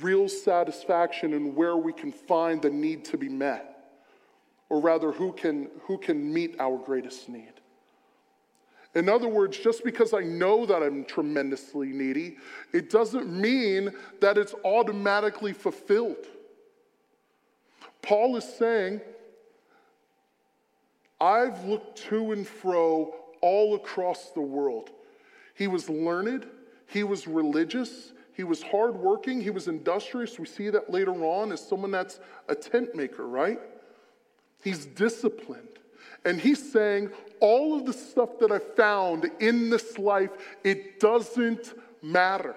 real 0.00 0.28
satisfaction 0.28 1.34
and 1.34 1.54
where 1.54 1.76
we 1.76 1.92
can 1.92 2.12
find 2.12 2.62
the 2.62 2.70
need 2.70 3.04
to 3.06 3.16
be 3.16 3.28
met. 3.28 3.72
Or 4.68 4.80
rather, 4.80 5.12
who 5.12 5.32
can, 5.32 5.68
who 5.82 5.98
can 5.98 6.32
meet 6.32 6.56
our 6.58 6.76
greatest 6.76 7.28
need. 7.28 7.52
In 8.96 9.08
other 9.08 9.28
words, 9.28 9.58
just 9.58 9.84
because 9.84 10.14
I 10.14 10.20
know 10.20 10.64
that 10.64 10.82
I'm 10.82 11.04
tremendously 11.04 11.88
needy, 11.88 12.38
it 12.72 12.88
doesn't 12.88 13.30
mean 13.30 13.92
that 14.20 14.38
it's 14.38 14.54
automatically 14.64 15.52
fulfilled. 15.52 16.26
Paul 18.06 18.36
is 18.36 18.44
saying, 18.44 19.00
I've 21.20 21.64
looked 21.64 21.98
to 22.08 22.30
and 22.30 22.46
fro 22.46 23.12
all 23.40 23.74
across 23.74 24.30
the 24.30 24.40
world. 24.40 24.90
He 25.54 25.66
was 25.66 25.90
learned, 25.90 26.46
he 26.86 27.02
was 27.02 27.26
religious, 27.26 28.12
he 28.32 28.44
was 28.44 28.62
hardworking, 28.62 29.40
he 29.40 29.50
was 29.50 29.66
industrious. 29.66 30.38
We 30.38 30.46
see 30.46 30.70
that 30.70 30.88
later 30.88 31.14
on 31.24 31.50
as 31.50 31.66
someone 31.66 31.90
that's 31.90 32.20
a 32.48 32.54
tent 32.54 32.94
maker, 32.94 33.26
right? 33.26 33.58
He's 34.62 34.86
disciplined. 34.86 35.66
And 36.24 36.40
he's 36.40 36.72
saying, 36.72 37.10
all 37.40 37.76
of 37.76 37.86
the 37.86 37.92
stuff 37.92 38.38
that 38.38 38.52
I 38.52 38.60
found 38.60 39.30
in 39.40 39.68
this 39.68 39.98
life, 39.98 40.30
it 40.62 41.00
doesn't 41.00 41.74
matter. 42.02 42.54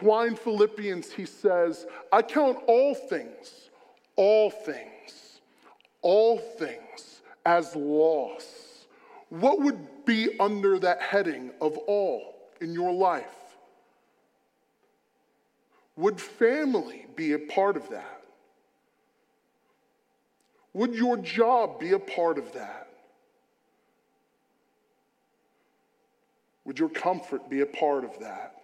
In 0.00 0.36
Philippians 0.36 1.12
he 1.12 1.26
says, 1.26 1.86
I 2.10 2.22
count 2.22 2.58
all 2.66 2.94
things, 2.94 3.70
all 4.16 4.50
things, 4.50 5.40
all 6.00 6.38
things 6.38 7.20
as 7.44 7.76
loss. 7.76 8.86
What 9.28 9.60
would 9.60 10.04
be 10.04 10.38
under 10.40 10.78
that 10.80 11.00
heading 11.00 11.50
of 11.60 11.76
all 11.78 12.34
in 12.60 12.72
your 12.72 12.92
life? 12.92 13.26
Would 15.96 16.20
family 16.20 17.06
be 17.14 17.32
a 17.32 17.38
part 17.38 17.76
of 17.76 17.88
that? 17.90 18.22
Would 20.74 20.94
your 20.94 21.18
job 21.18 21.78
be 21.78 21.92
a 21.92 21.98
part 21.98 22.38
of 22.38 22.52
that? 22.54 22.88
Would 26.64 26.78
your 26.78 26.88
comfort 26.88 27.50
be 27.50 27.60
a 27.60 27.66
part 27.66 28.04
of 28.04 28.18
that? 28.20 28.61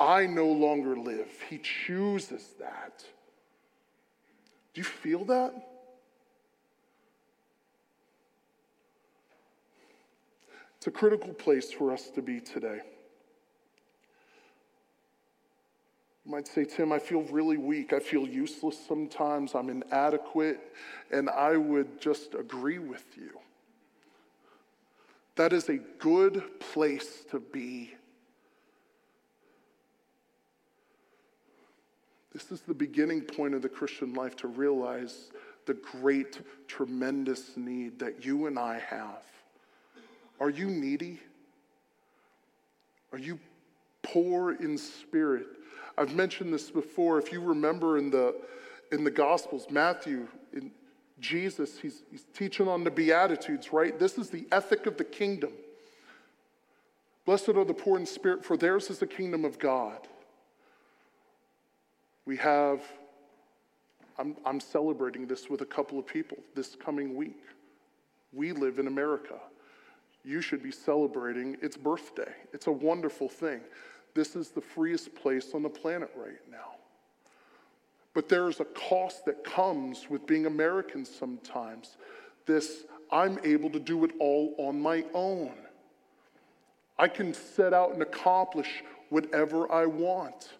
I 0.00 0.26
no 0.26 0.46
longer 0.46 0.96
live. 0.96 1.28
He 1.50 1.58
chooses 1.58 2.54
that. 2.60 3.04
Do 4.74 4.80
you 4.80 4.84
feel 4.84 5.24
that? 5.24 5.54
It's 10.76 10.86
a 10.86 10.92
critical 10.92 11.34
place 11.34 11.72
for 11.72 11.92
us 11.92 12.10
to 12.10 12.22
be 12.22 12.40
today. 12.40 12.80
You 16.24 16.30
might 16.30 16.46
say, 16.46 16.64
Tim, 16.64 16.92
I 16.92 17.00
feel 17.00 17.22
really 17.22 17.56
weak. 17.56 17.92
I 17.92 17.98
feel 17.98 18.28
useless 18.28 18.78
sometimes. 18.86 19.56
I'm 19.56 19.70
inadequate. 19.70 20.60
And 21.10 21.28
I 21.28 21.56
would 21.56 22.00
just 22.00 22.34
agree 22.34 22.78
with 22.78 23.04
you. 23.16 23.30
That 25.34 25.52
is 25.52 25.68
a 25.68 25.78
good 25.78 26.60
place 26.60 27.24
to 27.30 27.40
be. 27.40 27.94
This 32.38 32.52
is 32.52 32.60
the 32.60 32.74
beginning 32.74 33.22
point 33.22 33.54
of 33.54 33.62
the 33.62 33.68
Christian 33.68 34.14
life 34.14 34.36
to 34.36 34.46
realize 34.46 35.32
the 35.66 35.74
great, 35.74 36.40
tremendous 36.68 37.56
need 37.56 37.98
that 37.98 38.24
you 38.24 38.46
and 38.46 38.56
I 38.56 38.78
have. 38.78 39.24
Are 40.38 40.48
you 40.48 40.68
needy? 40.68 41.18
Are 43.12 43.18
you 43.18 43.40
poor 44.02 44.52
in 44.52 44.78
spirit? 44.78 45.48
I've 45.98 46.14
mentioned 46.14 46.54
this 46.54 46.70
before. 46.70 47.18
If 47.18 47.32
you 47.32 47.40
remember 47.40 47.98
in 47.98 48.08
the, 48.08 48.36
in 48.92 49.02
the 49.02 49.10
Gospels, 49.10 49.66
Matthew, 49.68 50.28
in 50.52 50.70
Jesus, 51.18 51.80
he's, 51.80 52.04
he's 52.08 52.24
teaching 52.34 52.68
on 52.68 52.84
the 52.84 52.90
Beatitudes, 52.92 53.72
right? 53.72 53.98
This 53.98 54.16
is 54.16 54.30
the 54.30 54.46
ethic 54.52 54.86
of 54.86 54.96
the 54.96 55.02
kingdom. 55.02 55.54
Blessed 57.26 57.48
are 57.48 57.64
the 57.64 57.74
poor 57.74 57.98
in 57.98 58.06
spirit, 58.06 58.44
for 58.44 58.56
theirs 58.56 58.90
is 58.90 59.00
the 59.00 59.08
kingdom 59.08 59.44
of 59.44 59.58
God. 59.58 60.06
We 62.28 62.36
have, 62.36 62.82
I'm, 64.18 64.36
I'm 64.44 64.60
celebrating 64.60 65.26
this 65.26 65.48
with 65.48 65.62
a 65.62 65.64
couple 65.64 65.98
of 65.98 66.06
people 66.06 66.36
this 66.54 66.76
coming 66.76 67.16
week. 67.16 67.40
We 68.34 68.52
live 68.52 68.78
in 68.78 68.86
America. 68.86 69.36
You 70.26 70.42
should 70.42 70.62
be 70.62 70.70
celebrating 70.70 71.56
its 71.62 71.78
birthday. 71.78 72.30
It's 72.52 72.66
a 72.66 72.72
wonderful 72.72 73.30
thing 73.30 73.62
this 74.14 74.36
is 74.36 74.50
the 74.50 74.60
freest 74.60 75.14
place 75.14 75.54
on 75.54 75.62
the 75.62 75.70
planet 75.70 76.10
right 76.16 76.40
now. 76.50 76.76
But 78.12 78.28
there's 78.28 78.60
a 78.60 78.66
cost 78.66 79.24
that 79.24 79.42
comes 79.42 80.10
with 80.10 80.26
being 80.26 80.44
American 80.44 81.06
sometimes. 81.06 81.96
This, 82.44 82.84
I'm 83.10 83.38
able 83.42 83.70
to 83.70 83.78
do 83.78 84.04
it 84.04 84.10
all 84.20 84.54
on 84.58 84.78
my 84.78 85.02
own. 85.14 85.54
I 86.98 87.08
can 87.08 87.32
set 87.32 87.72
out 87.72 87.94
and 87.94 88.02
accomplish 88.02 88.82
whatever 89.08 89.72
I 89.72 89.86
want. 89.86 90.50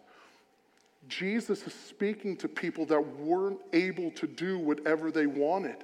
Jesus 1.09 1.67
is 1.67 1.75
speaking 1.75 2.37
to 2.37 2.49
people 2.49 2.85
that 2.87 3.01
weren't 3.01 3.61
able 3.73 4.11
to 4.13 4.27
do 4.27 4.59
whatever 4.59 5.11
they 5.11 5.27
wanted. 5.27 5.77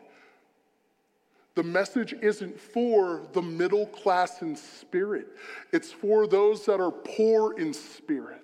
The 1.54 1.62
message 1.62 2.14
isn't 2.20 2.60
for 2.60 3.26
the 3.32 3.42
middle 3.42 3.86
class 3.86 4.42
in 4.42 4.56
spirit, 4.56 5.28
it's 5.72 5.92
for 5.92 6.26
those 6.26 6.66
that 6.66 6.80
are 6.80 6.90
poor 6.90 7.58
in 7.58 7.72
spirit. 7.72 8.42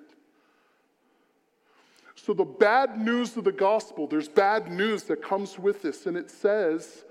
so, 2.14 2.32
the 2.32 2.44
bad 2.44 3.00
news 3.00 3.36
of 3.36 3.44
the 3.44 3.52
gospel, 3.52 4.06
there's 4.06 4.28
bad 4.28 4.70
news 4.70 5.04
that 5.04 5.22
comes 5.22 5.58
with 5.58 5.82
this, 5.82 6.06
and 6.06 6.16
it 6.16 6.30
says, 6.30 7.04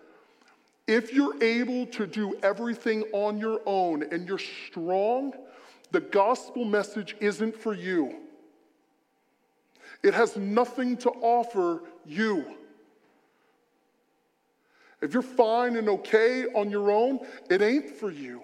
if 0.88 1.14
you're 1.14 1.42
able 1.44 1.86
to 1.86 2.08
do 2.08 2.36
everything 2.42 3.04
on 3.14 3.38
your 3.38 3.62
own 3.68 4.02
and 4.12 4.28
you're 4.28 4.40
strong, 4.40 5.34
the 5.92 6.00
gospel 6.00 6.66
message 6.66 7.16
isn't 7.20 7.56
for 7.56 7.76
you. 7.76 8.16
It 10.03 10.13
has 10.13 10.38
nothing 10.38 10.98
to 10.98 11.10
offer 11.10 11.82
you. 12.06 12.46
If 15.01 15.13
you're 15.13 15.24
fine 15.24 15.77
and 15.77 15.88
okay 15.89 16.46
on 16.46 16.70
your 16.70 16.91
own, 16.91 17.20
it 17.50 17.62
ain't 17.62 17.89
for 17.89 18.12
you. 18.12 18.41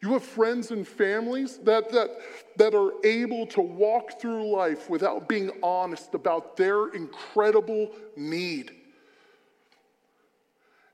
You 0.00 0.12
have 0.14 0.24
friends 0.24 0.72
and 0.72 0.86
families 0.86 1.58
that, 1.58 1.90
that, 1.92 2.10
that 2.56 2.74
are 2.74 2.92
able 3.04 3.46
to 3.48 3.60
walk 3.60 4.20
through 4.20 4.50
life 4.50 4.90
without 4.90 5.28
being 5.28 5.52
honest 5.62 6.14
about 6.14 6.56
their 6.56 6.88
incredible 6.88 7.92
need. 8.16 8.72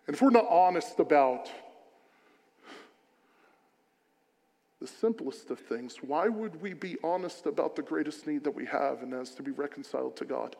And 0.07 0.15
if 0.15 0.21
we're 0.21 0.31
not 0.31 0.47
honest 0.49 1.01
about 1.01 1.51
the 4.81 4.87
simplest 4.87 5.51
of 5.51 5.59
things, 5.59 5.97
why 6.03 6.29
would 6.29 6.61
we 6.63 6.73
be 6.73 6.97
honest 7.03 7.47
about 7.47 7.75
the 7.75 7.83
greatest 7.83 8.27
need 8.27 8.45
that 8.45 8.55
we 8.55 8.65
have, 8.67 9.03
and 9.03 9.13
as 9.13 9.35
to 9.35 9.43
be 9.43 9.51
reconciled 9.51 10.17
to 10.17 10.25
God? 10.25 10.57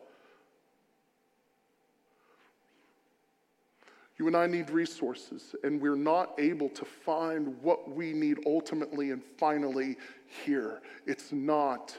You 4.17 4.27
and 4.27 4.35
I 4.35 4.47
need 4.47 4.69
resources, 4.69 5.55
and 5.63 5.81
we're 5.81 5.95
not 5.95 6.33
able 6.37 6.67
to 6.69 6.83
find 6.83 7.55
what 7.61 7.89
we 7.89 8.11
need 8.11 8.39
ultimately 8.45 9.11
and 9.11 9.23
finally 9.37 9.95
here. 10.43 10.81
It's 11.07 11.31
not 11.31 11.97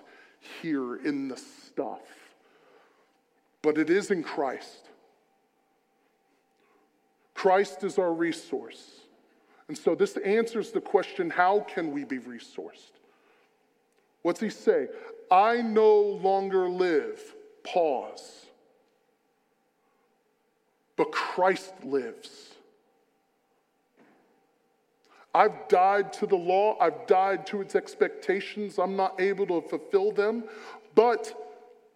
here 0.61 0.97
in 0.97 1.29
the 1.29 1.39
stuff, 1.39 2.03
but 3.63 3.79
it 3.79 3.89
is 3.89 4.11
in 4.11 4.23
Christ. 4.23 4.91
Christ 7.33 7.85
is 7.85 7.99
our 7.99 8.13
resource. 8.13 9.00
And 9.71 9.79
so 9.79 9.95
this 9.95 10.17
answers 10.17 10.73
the 10.73 10.81
question 10.81 11.31
how 11.31 11.61
can 11.61 11.93
we 11.93 12.03
be 12.03 12.19
resourced? 12.19 12.99
What's 14.23 14.41
he 14.41 14.51
say? 14.51 14.89
I 15.31 15.63
no 15.63 16.01
longer 16.01 16.69
live. 16.69 17.21
Pause 17.63 18.41
but 21.01 21.13
Christ 21.13 21.73
lives. 21.83 22.51
I've 25.35 25.67
died 25.69 26.13
to 26.13 26.27
the 26.27 26.37
law, 26.37 26.77
I've 26.79 27.07
died 27.07 27.47
to 27.47 27.63
its 27.63 27.75
expectations, 27.75 28.79
I'm 28.79 28.97
not 28.97 29.19
able 29.19 29.47
to 29.47 29.67
fulfill 29.67 30.13
them, 30.13 30.45
but 30.95 31.33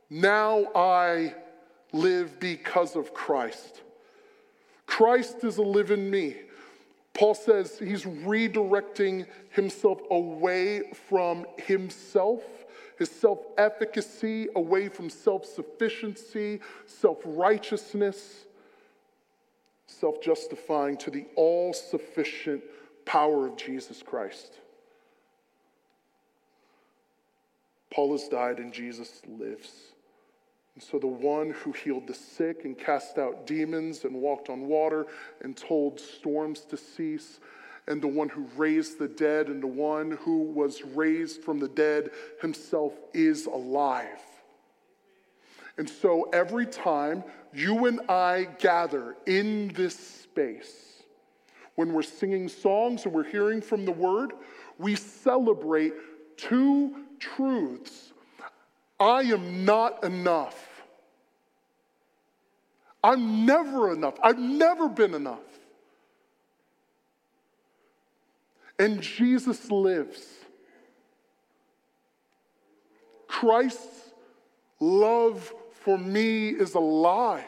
now 0.09 0.69
I 0.75 1.35
live 1.93 2.40
because 2.40 2.97
of 2.97 3.12
Christ. 3.12 3.83
Christ 4.87 5.45
is 5.45 5.59
alive 5.59 5.90
in 5.90 6.11
me. 6.11 6.37
Paul 7.14 7.35
says 7.35 7.78
he's 7.78 8.04
redirecting 8.04 9.26
himself 9.50 10.00
away 10.11 10.83
from 11.09 11.47
himself, 11.56 12.42
his 12.99 13.09
self 13.09 13.38
efficacy, 13.56 14.49
away 14.56 14.88
from 14.88 15.09
self 15.09 15.47
sufficiency, 15.47 16.61
self 16.87 17.18
righteousness, 17.25 18.47
self 19.87 20.21
justifying 20.21 20.97
to 20.99 21.11
the 21.11 21.26
all 21.37 21.73
sufficient 21.73 22.62
power 23.04 23.47
of 23.47 23.56
Jesus 23.56 24.02
Christ. 24.02 24.54
Paul 27.92 28.11
has 28.11 28.26
died 28.28 28.59
and 28.59 28.73
Jesus 28.73 29.23
lives. 29.28 29.93
And 30.75 30.83
so, 30.83 30.99
the 30.99 31.07
one 31.07 31.50
who 31.50 31.71
healed 31.71 32.09
the 32.09 32.14
sick 32.14 32.64
and 32.64 32.76
cast 32.76 33.16
out 33.16 33.47
demons 33.47 34.04
and 34.04 34.14
walked 34.14 34.50
on 34.50 34.66
water 34.66 35.07
and 35.43 35.57
told 35.57 36.00
storms 36.00 36.62
to 36.62 36.76
cease, 36.76 37.38
and 37.87 38.02
the 38.02 38.09
one 38.09 38.28
who 38.28 38.49
raised 38.57 38.99
the 38.99 39.07
dead 39.07 39.49
and 39.49 39.62
the 39.62 39.69
one 39.69 40.13
who 40.23 40.43
was 40.43 40.82
raised 40.82 41.43
from 41.43 41.60
the 41.60 41.69
dead 41.69 42.10
himself 42.41 42.95
is 43.13 43.47
alive. 43.47 44.21
And 45.76 45.89
so 45.89 46.28
every 46.32 46.67
time 46.67 47.23
you 47.52 47.87
and 47.87 48.00
I 48.08 48.49
gather 48.58 49.17
in 49.26 49.69
this 49.75 49.97
space, 49.97 51.02
when 51.75 51.93
we're 51.93 52.02
singing 52.02 52.49
songs 52.49 53.04
and 53.04 53.13
we're 53.13 53.25
hearing 53.28 53.60
from 53.60 53.84
the 53.84 53.93
word, 53.93 54.32
we 54.78 54.95
celebrate 54.95 55.93
two 56.37 57.04
truths. 57.19 58.13
I 58.99 59.23
am 59.23 59.65
not 59.65 60.04
enough. 60.04 60.83
I'm 63.02 63.45
never 63.45 63.93
enough. 63.93 64.15
I've 64.23 64.39
never 64.39 64.89
been 64.89 65.15
enough. 65.15 65.41
And 68.78 69.00
Jesus 69.00 69.71
lives. 69.71 70.26
Christ's 73.28 74.11
love 74.80 75.52
for 75.83 75.99
me 75.99 76.49
is 76.49 76.75
alive. 76.75 77.45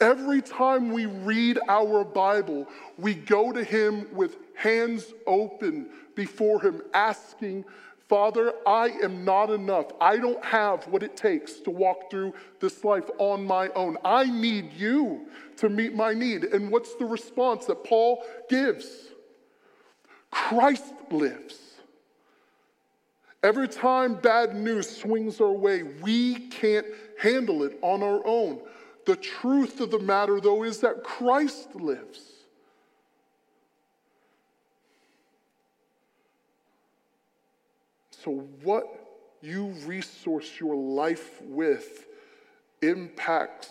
Every 0.00 0.42
time 0.42 0.92
we 0.92 1.06
read 1.06 1.58
our 1.68 2.04
Bible, 2.04 2.68
we 2.98 3.14
go 3.14 3.52
to 3.52 3.64
Him 3.64 4.08
with 4.12 4.36
hands 4.54 5.06
open 5.26 5.88
before 6.14 6.60
Him, 6.60 6.82
asking, 6.92 7.64
Father, 8.08 8.52
I 8.66 8.88
am 9.02 9.24
not 9.24 9.50
enough. 9.50 9.86
I 10.00 10.18
don't 10.18 10.44
have 10.44 10.86
what 10.88 11.02
it 11.02 11.16
takes 11.16 11.54
to 11.60 11.70
walk 11.70 12.10
through 12.10 12.34
this 12.60 12.84
life 12.84 13.08
on 13.18 13.46
my 13.46 13.68
own. 13.70 13.96
I 14.04 14.24
need 14.24 14.74
you 14.74 15.26
to 15.56 15.68
meet 15.70 15.94
my 15.94 16.12
need. 16.12 16.44
And 16.44 16.70
what's 16.70 16.94
the 16.96 17.06
response 17.06 17.64
that 17.66 17.82
Paul 17.82 18.22
gives? 18.50 19.08
Christ 20.30 20.84
lives. 21.10 21.58
Every 23.42 23.68
time 23.68 24.14
bad 24.14 24.54
news 24.54 24.88
swings 24.88 25.40
our 25.40 25.52
way, 25.52 25.82
we 25.82 26.48
can't 26.48 26.86
handle 27.18 27.62
it 27.62 27.78
on 27.82 28.02
our 28.02 28.26
own. 28.26 28.60
The 29.06 29.16
truth 29.16 29.80
of 29.80 29.90
the 29.90 29.98
matter, 29.98 30.40
though, 30.40 30.62
is 30.62 30.80
that 30.80 31.04
Christ 31.04 31.74
lives. 31.74 32.33
So, 38.24 38.48
what 38.62 38.84
you 39.42 39.66
resource 39.84 40.58
your 40.58 40.74
life 40.74 41.42
with 41.42 42.06
impacts 42.80 43.68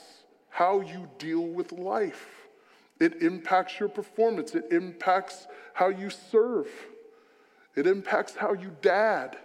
how 0.49 0.81
you 0.81 1.09
deal 1.17 1.41
with 1.41 1.71
life. 1.71 2.47
It 2.99 3.23
impacts 3.23 3.79
your 3.79 3.89
performance, 3.89 4.53
it 4.53 4.65
impacts 4.71 5.47
how 5.73 5.89
you 5.89 6.09
serve, 6.09 6.67
it 7.75 7.87
impacts 7.87 8.35
how 8.35 8.53
you 8.53 8.75
dad. 8.81 9.37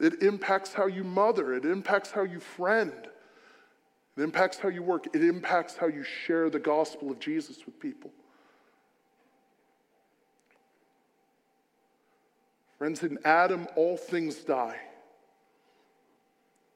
It 0.00 0.20
impacts 0.20 0.72
how 0.72 0.86
you 0.86 1.04
mother, 1.04 1.54
it 1.54 1.64
impacts 1.64 2.10
how 2.10 2.24
you 2.24 2.40
friend, 2.40 2.92
it 4.16 4.20
impacts 4.20 4.58
how 4.58 4.68
you 4.68 4.82
work, 4.82 5.06
it 5.14 5.22
impacts 5.22 5.76
how 5.76 5.86
you 5.86 6.02
share 6.02 6.50
the 6.50 6.58
gospel 6.58 7.12
of 7.12 7.20
Jesus 7.20 7.64
with 7.64 7.78
people. 7.78 8.10
Friends, 12.82 13.04
in 13.04 13.16
Adam, 13.24 13.68
all 13.76 13.96
things 13.96 14.38
die. 14.38 14.76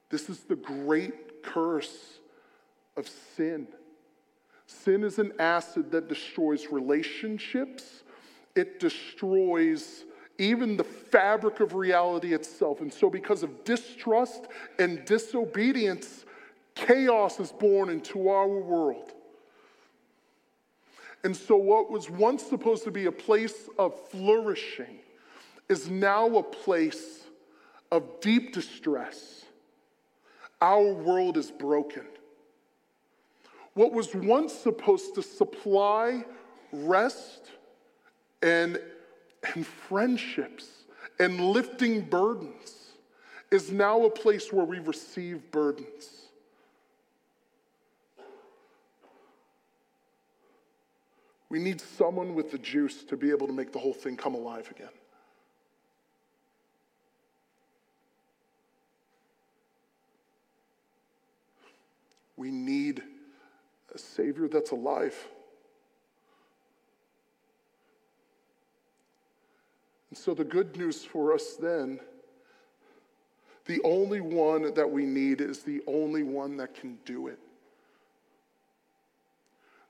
This 0.08 0.30
is 0.30 0.38
the 0.38 0.54
great 0.54 1.42
curse 1.42 2.20
of 2.96 3.08
sin. 3.08 3.66
Sin 4.68 5.02
is 5.02 5.18
an 5.18 5.32
acid 5.40 5.90
that 5.90 6.06
destroys 6.06 6.68
relationships, 6.70 8.04
it 8.54 8.78
destroys 8.78 10.04
even 10.38 10.76
the 10.76 10.84
fabric 10.84 11.58
of 11.58 11.74
reality 11.74 12.34
itself. 12.34 12.80
And 12.80 12.92
so, 12.92 13.10
because 13.10 13.42
of 13.42 13.64
distrust 13.64 14.46
and 14.78 15.04
disobedience, 15.06 16.24
chaos 16.76 17.40
is 17.40 17.50
born 17.50 17.88
into 17.88 18.28
our 18.28 18.46
world. 18.46 19.12
And 21.24 21.36
so, 21.36 21.56
what 21.56 21.90
was 21.90 22.08
once 22.08 22.44
supposed 22.44 22.84
to 22.84 22.92
be 22.92 23.06
a 23.06 23.12
place 23.12 23.68
of 23.76 23.98
flourishing 24.10 25.00
is 25.68 25.90
now 25.90 26.36
a 26.36 26.42
place 26.42 27.24
of 27.90 28.20
deep 28.20 28.52
distress. 28.52 29.44
Our 30.60 30.92
world 30.92 31.36
is 31.36 31.50
broken. 31.50 32.06
What 33.74 33.92
was 33.92 34.14
once 34.14 34.54
supposed 34.54 35.14
to 35.16 35.22
supply 35.22 36.24
rest 36.72 37.50
and 38.42 38.80
and 39.54 39.66
friendships 39.66 40.66
and 41.18 41.40
lifting 41.40 42.00
burdens 42.00 42.92
is 43.50 43.70
now 43.70 44.04
a 44.04 44.10
place 44.10 44.52
where 44.52 44.64
we 44.64 44.78
receive 44.80 45.50
burdens. 45.50 46.22
We 51.48 51.60
need 51.60 51.80
someone 51.80 52.34
with 52.34 52.50
the 52.50 52.58
juice 52.58 53.04
to 53.04 53.16
be 53.16 53.30
able 53.30 53.46
to 53.46 53.52
make 53.52 53.72
the 53.72 53.78
whole 53.78 53.94
thing 53.94 54.16
come 54.16 54.34
alive 54.34 54.68
again. 54.70 54.88
We 62.46 62.52
need 62.52 63.02
a 63.92 63.98
Savior 63.98 64.46
that's 64.46 64.70
alive. 64.70 65.16
And 70.10 70.16
so 70.16 70.32
the 70.32 70.44
good 70.44 70.76
news 70.76 71.04
for 71.04 71.34
us 71.34 71.56
then, 71.60 71.98
the 73.64 73.80
only 73.82 74.20
one 74.20 74.74
that 74.74 74.88
we 74.88 75.06
need 75.06 75.40
is 75.40 75.64
the 75.64 75.82
only 75.88 76.22
one 76.22 76.56
that 76.58 76.76
can 76.76 76.98
do 77.04 77.26
it. 77.26 77.40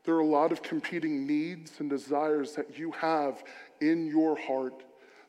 There 0.05 0.15
are 0.15 0.21
a 0.21 0.27
lot 0.27 0.51
of 0.51 0.63
competing 0.63 1.27
needs 1.27 1.79
and 1.79 1.91
desires 1.91 2.55
that 2.55 2.79
you 2.79 2.91
have 2.93 3.45
in 3.83 4.07
your 4.07 4.35
heart 4.35 4.83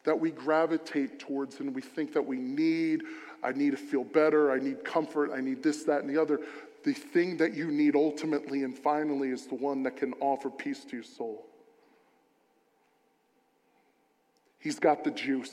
that 0.06 0.18
we 0.18 0.32
gravitate 0.32 1.20
towards 1.20 1.60
and 1.60 1.76
we 1.76 1.82
think 1.82 2.14
that 2.14 2.26
we 2.26 2.38
need. 2.38 3.04
I 3.44 3.52
need 3.52 3.72
to 3.72 3.78
feel 3.78 4.06
better. 4.06 4.50
I 4.50 4.58
need 4.58 4.86
comfort. 4.86 5.32
I 5.36 5.42
need 5.42 5.62
this, 5.62 5.84
that, 5.84 6.00
and 6.02 6.10
the 6.10 6.22
other. 6.22 6.40
The 6.88 6.94
thing 6.94 7.36
that 7.36 7.54
you 7.54 7.70
need 7.70 7.98
ultimately 7.98 8.64
and 8.64 8.74
finally 8.74 9.32
is 9.32 9.46
the 9.46 9.56
one 9.56 9.84
that 9.84 9.98
can 9.98 10.14
offer 10.22 10.50
peace 10.50 10.86
to 10.86 10.96
your 10.96 11.04
soul. 11.04 11.46
He's 14.58 14.80
got 14.80 15.04
the 15.04 15.12
juice. 15.12 15.52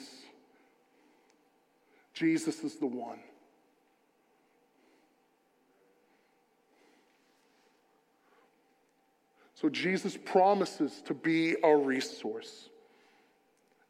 Jesus 2.13 2.63
is 2.63 2.77
the 2.77 2.87
one. 2.87 3.19
So 9.57 9.69
Jesus 9.69 10.17
promises 10.17 11.03
to 11.07 11.15
be 11.15 11.57
our 11.65 11.79
resource. 11.79 12.69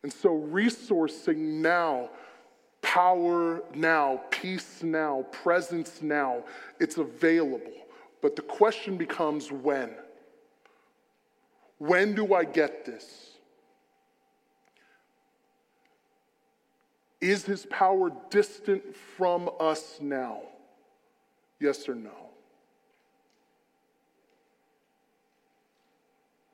And 0.02 0.11
so, 0.11 0.30
resourcing 0.30 1.61
now, 1.61 2.09
power 2.94 3.61
now, 3.74 4.20
peace 4.30 4.80
now, 4.85 5.26
presence 5.33 6.00
now, 6.00 6.44
it's 6.78 6.96
available. 6.96 7.72
But 8.22 8.37
the 8.37 8.42
question 8.42 8.96
becomes 8.96 9.50
when? 9.50 9.90
When 11.78 12.14
do 12.14 12.35
I 12.35 12.44
get 12.44 12.85
this? 12.85 13.33
Is 17.20 17.44
his 17.44 17.66
power 17.66 18.12
distant 18.30 18.94
from 19.16 19.50
us 19.59 19.98
now? 20.00 20.42
Yes 21.59 21.88
or 21.88 21.96
no? 21.96 22.30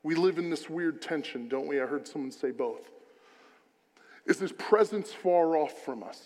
We 0.01 0.15
live 0.15 0.39
in 0.39 0.49
this 0.49 0.67
weird 0.67 1.03
tension, 1.03 1.47
don't 1.47 1.67
we? 1.67 1.79
I 1.79 1.85
heard 1.85 2.07
someone 2.07 2.31
say 2.31 2.49
both. 2.49 2.89
Is 4.25 4.39
his 4.39 4.51
presence 4.51 5.11
far 5.11 5.57
off 5.57 5.83
from 5.83 6.03
us? 6.03 6.23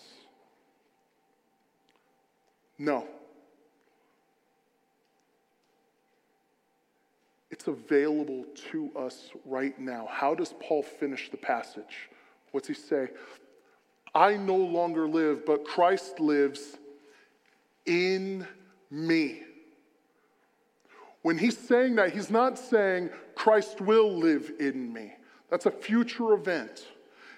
No. 2.78 3.06
It's 7.50 7.68
available 7.68 8.44
to 8.70 8.90
us 8.96 9.30
right 9.44 9.78
now. 9.78 10.08
How 10.10 10.34
does 10.34 10.54
Paul 10.60 10.82
finish 10.82 11.30
the 11.30 11.36
passage? 11.36 12.10
What's 12.52 12.68
he 12.68 12.74
say? 12.74 13.08
I 14.14 14.36
no 14.36 14.56
longer 14.56 15.08
live, 15.08 15.46
but 15.46 15.64
Christ 15.64 16.20
lives 16.20 16.76
in 17.86 18.46
me. 18.90 19.42
When 21.22 21.38
he's 21.38 21.58
saying 21.58 21.96
that, 21.96 22.12
he's 22.12 22.30
not 22.30 22.58
saying 22.58 23.10
Christ 23.34 23.80
will 23.80 24.12
live 24.12 24.52
in 24.60 24.92
me. 24.92 25.12
That's 25.50 25.66
a 25.66 25.70
future 25.70 26.32
event. 26.34 26.86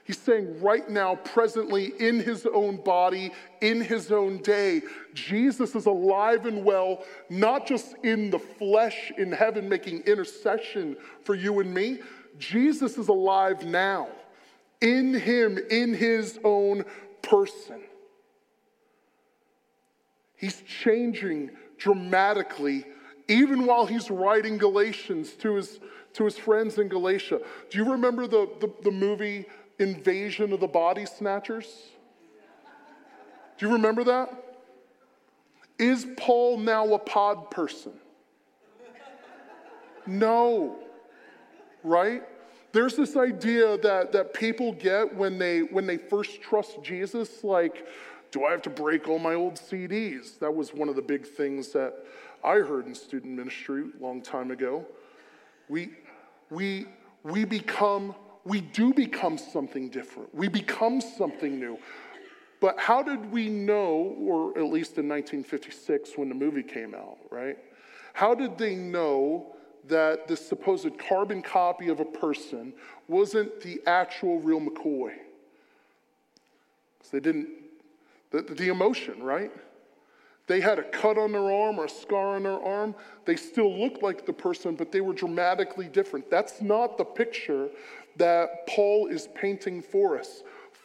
He's 0.08 0.18
saying 0.18 0.62
right 0.62 0.88
now, 0.88 1.16
presently, 1.16 1.92
in 1.98 2.18
his 2.18 2.46
own 2.46 2.78
body, 2.78 3.30
in 3.60 3.82
his 3.82 4.10
own 4.10 4.38
day, 4.38 4.80
Jesus 5.12 5.74
is 5.74 5.84
alive 5.84 6.46
and 6.46 6.64
well, 6.64 7.04
not 7.28 7.66
just 7.66 7.94
in 8.02 8.30
the 8.30 8.38
flesh 8.38 9.12
in 9.18 9.30
heaven 9.30 9.68
making 9.68 10.00
intercession 10.04 10.96
for 11.24 11.34
you 11.34 11.60
and 11.60 11.74
me. 11.74 11.98
Jesus 12.38 12.96
is 12.96 13.08
alive 13.08 13.66
now, 13.66 14.08
in 14.80 15.12
him, 15.12 15.58
in 15.70 15.92
his 15.92 16.40
own 16.42 16.86
person. 17.20 17.82
He's 20.36 20.62
changing 20.82 21.50
dramatically, 21.76 22.86
even 23.28 23.66
while 23.66 23.84
he's 23.84 24.10
writing 24.10 24.56
Galatians 24.56 25.32
to 25.32 25.56
his, 25.56 25.80
to 26.14 26.24
his 26.24 26.38
friends 26.38 26.78
in 26.78 26.88
Galatia. 26.88 27.42
Do 27.68 27.76
you 27.76 27.92
remember 27.92 28.26
the, 28.26 28.48
the, 28.58 28.72
the 28.84 28.90
movie 28.90 29.44
invasion 29.78 30.52
of 30.52 30.60
the 30.60 30.66
body 30.66 31.06
snatchers? 31.06 31.66
Do 33.58 33.66
you 33.66 33.72
remember 33.72 34.04
that? 34.04 34.44
Is 35.78 36.06
Paul 36.16 36.58
now 36.58 36.94
a 36.94 36.98
pod 36.98 37.50
person? 37.50 37.92
No, 40.06 40.76
right? 41.84 42.22
There's 42.72 42.96
this 42.96 43.16
idea 43.16 43.78
that, 43.78 44.12
that 44.12 44.34
people 44.34 44.72
get 44.72 45.14
when 45.14 45.38
they, 45.38 45.60
when 45.60 45.86
they 45.86 45.96
first 45.96 46.40
trust 46.40 46.82
Jesus, 46.82 47.44
like, 47.44 47.86
do 48.30 48.44
I 48.44 48.50
have 48.50 48.62
to 48.62 48.70
break 48.70 49.08
all 49.08 49.18
my 49.18 49.34
old 49.34 49.54
CDs? 49.54 50.38
That 50.38 50.54
was 50.54 50.74
one 50.74 50.88
of 50.88 50.96
the 50.96 51.02
big 51.02 51.26
things 51.26 51.72
that 51.72 51.94
I 52.44 52.56
heard 52.56 52.86
in 52.86 52.94
student 52.94 53.34
ministry 53.34 53.84
a 53.98 54.02
long 54.02 54.22
time 54.22 54.50
ago. 54.50 54.86
We, 55.68 55.90
we, 56.50 56.86
we 57.22 57.44
become 57.44 58.14
we 58.44 58.60
do 58.60 58.92
become 58.94 59.38
something 59.38 59.88
different. 59.88 60.34
We 60.34 60.48
become 60.48 61.00
something 61.00 61.58
new. 61.58 61.78
But 62.60 62.78
how 62.78 63.02
did 63.02 63.30
we 63.30 63.48
know, 63.48 64.16
or 64.18 64.58
at 64.58 64.64
least 64.64 64.98
in 64.98 65.08
1956 65.08 66.12
when 66.16 66.28
the 66.28 66.34
movie 66.34 66.62
came 66.62 66.94
out, 66.94 67.18
right? 67.30 67.56
How 68.14 68.34
did 68.34 68.58
they 68.58 68.74
know 68.74 69.54
that 69.86 70.26
the 70.26 70.36
supposed 70.36 70.98
carbon 70.98 71.40
copy 71.40 71.88
of 71.88 72.00
a 72.00 72.04
person 72.04 72.72
wasn't 73.06 73.60
the 73.60 73.80
actual 73.86 74.40
real 74.40 74.60
McCoy? 74.60 75.12
Because 76.98 77.12
they 77.12 77.20
didn't, 77.20 77.48
the, 78.30 78.42
the 78.42 78.68
emotion, 78.68 79.22
right? 79.22 79.52
They 80.48 80.60
had 80.60 80.78
a 80.78 80.82
cut 80.82 81.18
on 81.18 81.32
their 81.32 81.50
arm 81.52 81.78
or 81.78 81.84
a 81.84 81.88
scar 81.88 82.36
on 82.36 82.42
their 82.42 82.60
arm. 82.60 82.94
They 83.26 83.36
still 83.36 83.78
looked 83.78 84.02
like 84.02 84.24
the 84.24 84.32
person, 84.32 84.74
but 84.74 84.90
they 84.90 85.02
were 85.02 85.12
dramatically 85.12 85.86
different. 85.86 86.30
That's 86.30 86.62
not 86.62 86.96
the 86.96 87.04
picture 87.04 87.68
that 88.18 88.66
Paul 88.66 89.06
is 89.08 89.28
painting 89.34 89.82
for 89.82 90.18
us. 90.18 90.42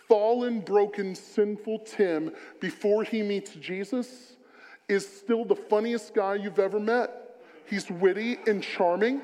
Fallen, 0.07 0.59
broken, 0.59 1.15
sinful 1.15 1.79
Tim, 1.79 2.31
before 2.59 3.03
he 3.03 3.21
meets 3.21 3.51
Jesus, 3.55 4.35
is 4.87 5.07
still 5.07 5.45
the 5.45 5.55
funniest 5.55 6.13
guy 6.13 6.35
you've 6.35 6.59
ever 6.59 6.79
met. 6.79 7.39
He's 7.65 7.89
witty 7.89 8.37
and 8.47 8.61
charming. 8.61 9.21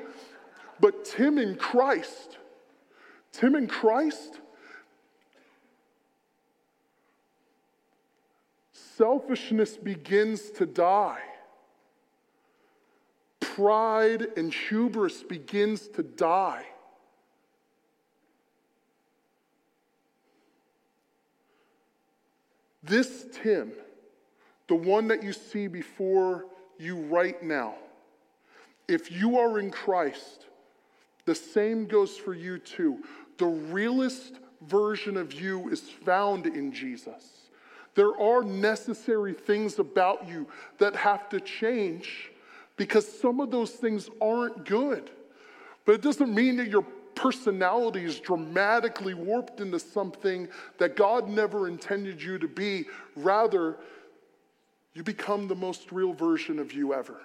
But 0.80 1.04
Tim 1.04 1.38
in 1.38 1.56
Christ, 1.56 2.38
Tim 3.32 3.54
in 3.54 3.66
Christ, 3.66 4.40
selfishness 8.72 9.76
begins 9.76 10.50
to 10.52 10.66
die. 10.66 11.20
Pride 13.40 14.28
and 14.36 14.52
hubris 14.52 15.22
begins 15.22 15.88
to 15.88 16.02
die. 16.02 16.64
This 22.90 23.24
Tim, 23.30 23.70
the 24.66 24.74
one 24.74 25.06
that 25.08 25.22
you 25.22 25.32
see 25.32 25.68
before 25.68 26.46
you 26.76 26.96
right 26.96 27.40
now, 27.40 27.76
if 28.88 29.12
you 29.12 29.38
are 29.38 29.60
in 29.60 29.70
Christ, 29.70 30.46
the 31.24 31.36
same 31.36 31.86
goes 31.86 32.16
for 32.16 32.34
you 32.34 32.58
too. 32.58 33.04
The 33.38 33.46
realest 33.46 34.40
version 34.62 35.16
of 35.16 35.32
you 35.32 35.68
is 35.68 35.82
found 35.82 36.46
in 36.46 36.72
Jesus. 36.72 37.22
There 37.94 38.20
are 38.20 38.42
necessary 38.42 39.34
things 39.34 39.78
about 39.78 40.28
you 40.28 40.48
that 40.78 40.96
have 40.96 41.28
to 41.28 41.38
change 41.38 42.32
because 42.76 43.06
some 43.06 43.38
of 43.38 43.52
those 43.52 43.70
things 43.70 44.10
aren't 44.20 44.66
good. 44.66 45.12
But 45.84 45.94
it 45.94 46.02
doesn't 46.02 46.34
mean 46.34 46.56
that 46.56 46.66
you're 46.66 46.86
personality 47.20 48.02
is 48.02 48.18
dramatically 48.18 49.12
warped 49.12 49.60
into 49.60 49.78
something 49.78 50.48
that 50.78 50.96
God 50.96 51.28
never 51.28 51.68
intended 51.68 52.22
you 52.22 52.38
to 52.38 52.48
be. 52.48 52.86
Rather, 53.14 53.76
you 54.94 55.02
become 55.02 55.46
the 55.46 55.54
most 55.54 55.92
real 55.92 56.14
version 56.14 56.58
of 56.58 56.72
you 56.72 56.94
ever. 56.94 57.20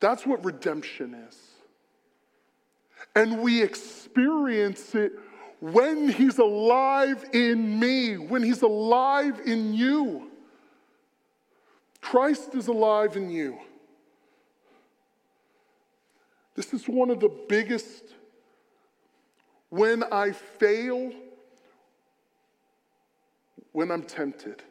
That's 0.00 0.24
what 0.24 0.42
redemption 0.42 1.12
is. 1.28 1.38
And 3.14 3.42
we 3.42 3.62
experience 3.62 4.94
it 4.94 5.12
when 5.60 6.08
He's 6.08 6.38
alive 6.38 7.26
in 7.34 7.78
me, 7.78 8.16
when 8.16 8.42
He's 8.42 8.62
alive 8.62 9.38
in 9.44 9.74
you. 9.74 10.30
Christ 12.00 12.54
is 12.54 12.68
alive 12.68 13.18
in 13.18 13.28
you. 13.28 13.58
This 16.56 16.72
is 16.72 16.88
one 16.88 17.10
of 17.10 17.20
the 17.20 17.28
biggest. 17.28 18.02
When 19.68 20.02
I 20.04 20.32
fail, 20.32 21.12
when 23.72 23.90
I'm 23.90 24.02
tempted, 24.02 24.62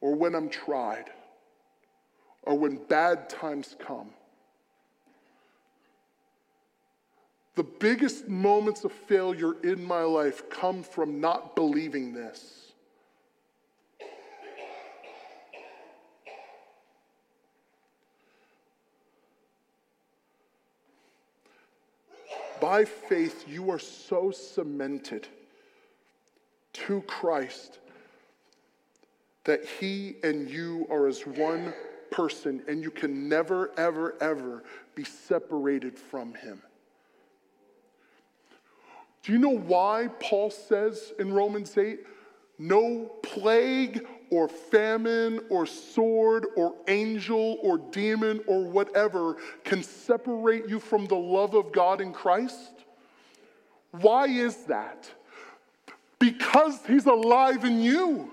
or 0.00 0.14
when 0.14 0.34
I'm 0.34 0.48
tried, 0.48 1.10
or 2.42 2.56
when 2.56 2.76
bad 2.76 3.28
times 3.28 3.74
come. 3.84 4.10
The 7.56 7.64
biggest 7.64 8.28
moments 8.28 8.84
of 8.84 8.92
failure 8.92 9.54
in 9.62 9.84
my 9.84 10.02
life 10.02 10.48
come 10.50 10.82
from 10.82 11.20
not 11.20 11.56
believing 11.56 12.12
this. 12.12 12.63
By 22.64 22.86
faith, 22.86 23.44
you 23.46 23.70
are 23.70 23.78
so 23.78 24.30
cemented 24.30 25.28
to 26.72 27.02
Christ 27.02 27.78
that 29.44 29.66
He 29.66 30.16
and 30.22 30.48
you 30.48 30.86
are 30.90 31.06
as 31.06 31.26
one 31.26 31.74
person, 32.10 32.62
and 32.66 32.82
you 32.82 32.90
can 32.90 33.28
never, 33.28 33.70
ever, 33.76 34.14
ever 34.18 34.64
be 34.94 35.04
separated 35.04 35.98
from 35.98 36.32
Him. 36.32 36.62
Do 39.22 39.34
you 39.34 39.38
know 39.38 39.58
why 39.58 40.08
Paul 40.18 40.50
says 40.50 41.12
in 41.18 41.34
Romans 41.34 41.76
8, 41.76 42.00
no 42.58 43.12
plague 43.22 44.06
or 44.30 44.48
famine 44.48 45.40
or 45.50 45.66
sword 45.66 46.46
or 46.56 46.74
angel 46.88 47.58
or 47.62 47.78
demon 47.78 48.40
or 48.46 48.64
whatever 48.64 49.36
can 49.64 49.82
separate 49.82 50.68
you 50.68 50.78
from 50.78 51.06
the 51.06 51.14
love 51.14 51.54
of 51.54 51.72
God 51.72 52.00
in 52.00 52.12
Christ? 52.12 52.72
Why 53.90 54.26
is 54.26 54.56
that? 54.64 55.10
Because 56.18 56.80
he's 56.86 57.06
alive 57.06 57.64
in 57.64 57.80
you. 57.80 58.30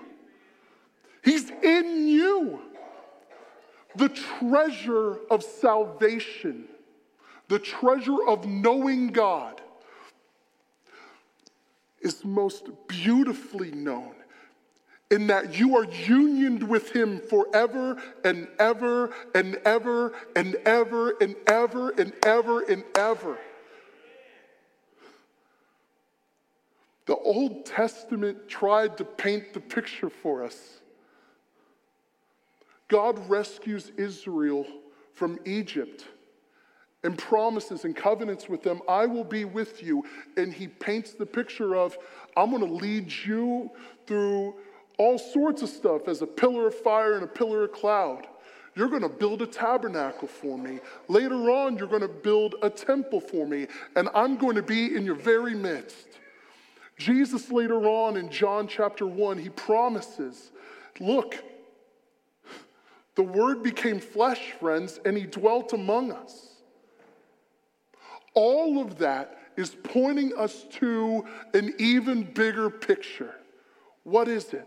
He's 1.24 1.50
in 1.50 2.08
you. 2.08 2.60
The 3.94 4.08
treasure 4.08 5.18
of 5.30 5.42
salvation, 5.42 6.64
the 7.48 7.58
treasure 7.58 8.26
of 8.26 8.46
knowing 8.46 9.08
God 9.08 9.60
is 12.00 12.24
most 12.24 12.70
beautifully 12.88 13.70
known 13.70 14.14
in 15.12 15.26
that 15.26 15.58
you 15.58 15.76
are 15.76 15.84
unioned 15.84 16.62
with 16.66 16.90
him 16.90 17.20
forever 17.20 18.02
and 18.24 18.48
ever 18.58 19.12
and 19.34 19.56
ever 19.66 20.14
and 20.34 20.56
ever 20.64 21.14
and 21.20 21.36
ever 21.46 21.90
and 21.90 22.14
ever 22.24 22.62
and 22.62 22.82
ever. 22.96 23.38
The 27.04 27.16
Old 27.16 27.66
Testament 27.66 28.48
tried 28.48 28.96
to 28.96 29.04
paint 29.04 29.52
the 29.52 29.60
picture 29.60 30.08
for 30.08 30.42
us. 30.42 30.80
God 32.88 33.28
rescues 33.28 33.92
Israel 33.98 34.66
from 35.12 35.38
Egypt 35.44 36.06
and 37.04 37.18
promises 37.18 37.84
and 37.84 37.94
covenants 37.94 38.48
with 38.48 38.62
them, 38.62 38.80
I 38.88 39.06
will 39.06 39.24
be 39.24 39.44
with 39.44 39.82
you. 39.82 40.04
And 40.36 40.52
he 40.52 40.68
paints 40.68 41.12
the 41.12 41.26
picture 41.26 41.74
of, 41.74 41.98
I'm 42.36 42.50
going 42.50 42.64
to 42.64 42.72
lead 42.72 43.12
you 43.12 43.70
through 44.06 44.54
all 44.98 45.18
sorts 45.18 45.62
of 45.62 45.68
stuff 45.68 46.08
as 46.08 46.22
a 46.22 46.26
pillar 46.26 46.66
of 46.66 46.74
fire 46.74 47.14
and 47.14 47.24
a 47.24 47.28
pillar 47.28 47.64
of 47.64 47.72
cloud. 47.72 48.26
You're 48.74 48.88
going 48.88 49.02
to 49.02 49.08
build 49.08 49.42
a 49.42 49.46
tabernacle 49.46 50.28
for 50.28 50.56
me. 50.56 50.80
Later 51.08 51.50
on, 51.50 51.76
you're 51.76 51.88
going 51.88 52.02
to 52.02 52.08
build 52.08 52.54
a 52.62 52.70
temple 52.70 53.20
for 53.20 53.46
me, 53.46 53.66
and 53.96 54.08
I'm 54.14 54.36
going 54.36 54.56
to 54.56 54.62
be 54.62 54.96
in 54.96 55.04
your 55.04 55.14
very 55.14 55.54
midst. 55.54 56.06
Jesus, 56.96 57.50
later 57.50 57.86
on 57.86 58.16
in 58.16 58.30
John 58.30 58.66
chapter 58.68 59.06
1, 59.06 59.38
he 59.38 59.50
promises, 59.50 60.52
Look, 61.00 61.36
the 63.14 63.22
word 63.22 63.62
became 63.62 64.00
flesh, 64.00 64.52
friends, 64.58 65.00
and 65.04 65.16
he 65.16 65.24
dwelt 65.24 65.72
among 65.72 66.12
us. 66.12 66.48
All 68.34 68.80
of 68.80 68.98
that 68.98 69.38
is 69.56 69.76
pointing 69.82 70.32
us 70.36 70.64
to 70.72 71.24
an 71.52 71.74
even 71.78 72.22
bigger 72.22 72.70
picture. 72.70 73.34
What 74.04 74.28
is 74.28 74.54
it? 74.54 74.66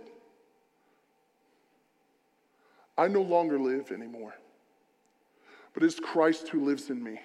I 2.97 3.08
no 3.08 3.21
longer 3.21 3.60
live 3.60 3.91
anymore, 3.91 4.36
but 5.73 5.84
it's 5.84 5.99
Christ 5.99 6.49
who 6.49 6.63
lives 6.63 6.89
in 6.89 7.03
me. 7.03 7.19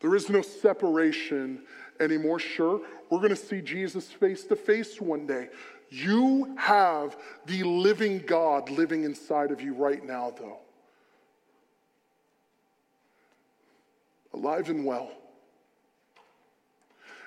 There 0.00 0.14
is 0.14 0.28
no 0.28 0.42
separation 0.42 1.62
anymore. 1.98 2.38
Sure, 2.38 2.80
we're 3.08 3.20
going 3.20 3.30
to 3.30 3.36
see 3.36 3.62
Jesus 3.62 4.08
face 4.08 4.44
to 4.44 4.56
face 4.56 5.00
one 5.00 5.26
day. 5.26 5.48
You 5.88 6.54
have 6.58 7.16
the 7.46 7.62
living 7.62 8.18
God 8.26 8.68
living 8.68 9.04
inside 9.04 9.50
of 9.50 9.60
you 9.62 9.72
right 9.72 10.04
now, 10.04 10.34
though. 10.36 10.58
alive 14.34 14.68
and 14.68 14.84
well. 14.84 15.10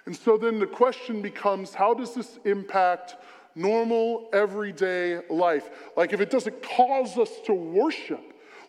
And 0.05 0.15
so 0.15 0.37
then 0.37 0.59
the 0.59 0.67
question 0.67 1.21
becomes 1.21 1.73
how 1.73 1.93
does 1.93 2.13
this 2.13 2.39
impact 2.45 3.15
normal, 3.57 4.29
everyday 4.31 5.19
life? 5.29 5.69
Like 5.95 6.13
if 6.13 6.21
it 6.21 6.29
doesn't 6.29 6.61
cause 6.63 7.17
us 7.17 7.31
to 7.45 7.53
worship, 7.53 8.21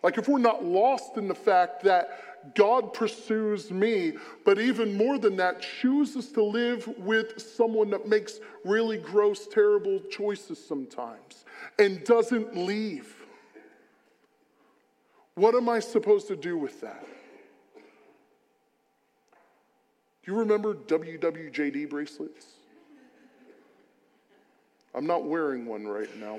like 0.03 0.19
if 0.19 0.29
we're 0.29 0.39
not 0.39 0.65
lost 0.65 1.17
in 1.17 1.29
the 1.29 1.35
fact 1.35 1.83
that 1.85 2.55
God 2.55 2.95
pursues 2.95 3.71
me, 3.71 4.15
but 4.45 4.59
even 4.59 4.97
more 4.97 5.19
than 5.19 5.37
that, 5.37 5.61
chooses 5.81 6.29
to 6.33 6.43
live 6.43 6.87
with 6.99 7.41
someone 7.41 7.91
that 7.91 8.09
makes 8.09 8.41
really 8.65 8.97
gross, 8.97 9.47
terrible 9.47 10.01
choices 10.11 10.65
sometimes 10.65 11.45
and 11.79 12.03
doesn't 12.05 12.57
leave. 12.57 13.15
What 15.35 15.55
am 15.55 15.69
I 15.69 15.81
supposed 15.81 16.29
to 16.29 16.37
do 16.37 16.57
with 16.57 16.81
that? 16.81 17.07
Do 20.25 20.33
you 20.33 20.39
remember 20.39 20.75
WWJD 20.75 21.89
bracelets? 21.89 22.58
I'm 24.95 25.07
not 25.07 25.25
wearing 25.25 25.67
one 25.67 25.87
right 25.87 26.15
now. 26.19 26.39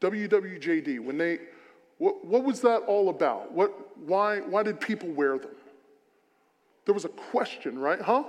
WWJD, 0.00 1.00
when 1.00 1.16
they, 1.16 1.38
what, 1.98 2.24
what 2.24 2.42
was 2.42 2.60
that 2.60 2.78
all 2.88 3.08
about? 3.08 3.52
What, 3.52 3.96
why, 3.98 4.40
why 4.40 4.62
did 4.62 4.80
people 4.80 5.08
wear 5.10 5.38
them? 5.38 5.52
There 6.84 6.94
was 6.94 7.04
a 7.04 7.08
question, 7.08 7.78
right? 7.78 8.00
Huh? 8.00 8.24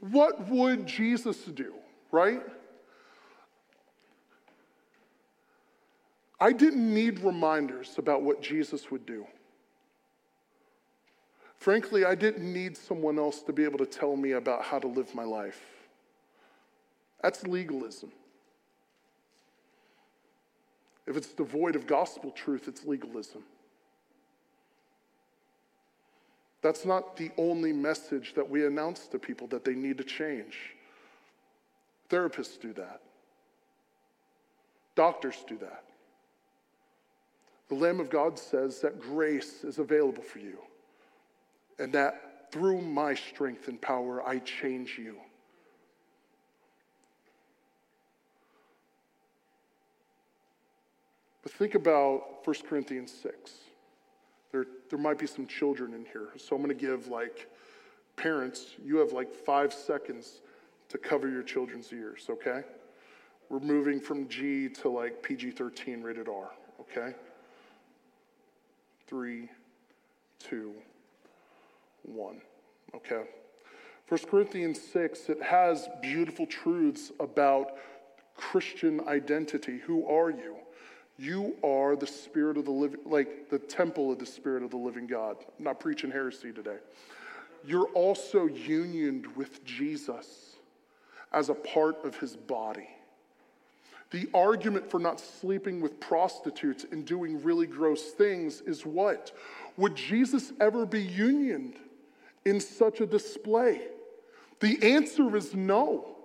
What 0.00 0.48
would 0.48 0.86
Jesus 0.86 1.36
do, 1.44 1.72
right? 2.10 2.42
I 6.40 6.52
didn't 6.52 6.92
need 6.92 7.20
reminders 7.20 7.94
about 7.96 8.22
what 8.22 8.42
Jesus 8.42 8.90
would 8.90 9.06
do. 9.06 9.26
Frankly, 11.58 12.04
I 12.04 12.14
didn't 12.14 12.52
need 12.52 12.76
someone 12.76 13.18
else 13.18 13.42
to 13.42 13.52
be 13.52 13.64
able 13.64 13.78
to 13.78 13.86
tell 13.86 14.16
me 14.16 14.32
about 14.32 14.62
how 14.62 14.78
to 14.78 14.86
live 14.86 15.14
my 15.14 15.24
life. 15.24 15.60
That's 17.22 17.46
legalism. 17.46 18.12
If 21.06 21.16
it's 21.16 21.28
devoid 21.28 21.76
of 21.76 21.86
gospel 21.86 22.30
truth, 22.30 22.68
it's 22.68 22.84
legalism. 22.84 23.42
That's 26.62 26.84
not 26.84 27.16
the 27.16 27.30
only 27.38 27.72
message 27.72 28.34
that 28.34 28.48
we 28.48 28.66
announce 28.66 29.06
to 29.08 29.18
people 29.18 29.46
that 29.48 29.64
they 29.64 29.74
need 29.74 29.98
to 29.98 30.04
change. 30.04 30.74
Therapists 32.10 32.60
do 32.60 32.72
that, 32.74 33.00
doctors 34.94 35.44
do 35.48 35.56
that. 35.58 35.84
The 37.68 37.74
Lamb 37.74 37.98
of 37.98 38.10
God 38.10 38.38
says 38.38 38.80
that 38.80 39.00
grace 39.00 39.64
is 39.64 39.78
available 39.78 40.22
for 40.22 40.38
you 40.38 40.58
and 41.78 41.92
that 41.92 42.52
through 42.52 42.80
my 42.80 43.14
strength 43.14 43.68
and 43.68 43.80
power, 43.80 44.26
I 44.26 44.38
change 44.38 44.98
you. 44.98 45.16
But 51.42 51.52
think 51.52 51.74
about 51.74 52.46
1 52.46 52.56
Corinthians 52.68 53.12
6. 53.22 53.52
There, 54.52 54.66
there 54.90 54.98
might 54.98 55.18
be 55.18 55.26
some 55.26 55.46
children 55.46 55.92
in 55.94 56.04
here. 56.04 56.30
So 56.36 56.56
I'm 56.56 56.62
going 56.62 56.76
to 56.76 56.80
give, 56.86 57.08
like, 57.08 57.48
parents, 58.16 58.74
you 58.82 58.96
have 58.96 59.12
like 59.12 59.32
five 59.32 59.72
seconds 59.72 60.40
to 60.88 60.98
cover 60.98 61.28
your 61.28 61.42
children's 61.42 61.92
ears, 61.92 62.26
okay? 62.28 62.62
We're 63.48 63.60
moving 63.60 64.00
from 64.00 64.28
G 64.28 64.68
to 64.68 64.88
like 64.88 65.22
PG 65.22 65.52
13 65.52 66.02
rated 66.02 66.28
R, 66.28 66.50
okay? 66.80 67.14
Three, 69.06 69.48
two, 70.38 70.74
1. 72.06 72.40
Okay? 72.94 73.24
1 74.08 74.20
Corinthians 74.30 74.80
6, 74.80 75.28
it 75.30 75.42
has 75.42 75.88
beautiful 76.00 76.46
truths 76.46 77.10
about 77.18 77.72
Christian 78.36 79.00
identity. 79.08 79.78
Who 79.78 80.06
are 80.06 80.30
you? 80.30 80.56
You 81.18 81.56
are 81.64 81.96
the 81.96 82.06
spirit 82.06 82.58
of 82.58 82.66
the 82.66 82.70
living, 82.70 83.00
like 83.06 83.48
the 83.48 83.58
temple 83.58 84.12
of 84.12 84.18
the 84.18 84.26
spirit 84.26 84.62
of 84.62 84.70
the 84.70 84.76
living 84.76 85.06
God. 85.06 85.36
I'm 85.58 85.64
not 85.64 85.80
preaching 85.80 86.10
heresy 86.10 86.52
today. 86.52 86.76
You're 87.64 87.88
also 87.94 88.46
unioned 88.46 89.26
with 89.34 89.64
Jesus 89.64 90.56
as 91.32 91.48
a 91.48 91.54
part 91.54 92.04
of 92.04 92.16
his 92.16 92.36
body. 92.36 92.88
The 94.10 94.28
argument 94.34 94.88
for 94.88 95.00
not 95.00 95.18
sleeping 95.18 95.80
with 95.80 95.98
prostitutes 95.98 96.86
and 96.92 97.04
doing 97.04 97.42
really 97.42 97.66
gross 97.66 98.12
things 98.12 98.60
is 98.60 98.86
what? 98.86 99.32
Would 99.76 99.96
Jesus 99.96 100.52
ever 100.60 100.86
be 100.86 101.02
unioned 101.02 101.74
in 102.46 102.60
such 102.60 103.00
a 103.02 103.06
display? 103.06 103.82
The 104.60 104.94
answer 104.94 105.36
is 105.36 105.54
no. 105.54 106.16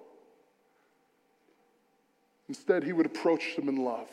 Instead, 2.47 2.83
he 2.83 2.93
would 2.93 3.05
approach 3.05 3.55
them 3.55 3.67
in 3.67 3.77
love, 3.77 4.09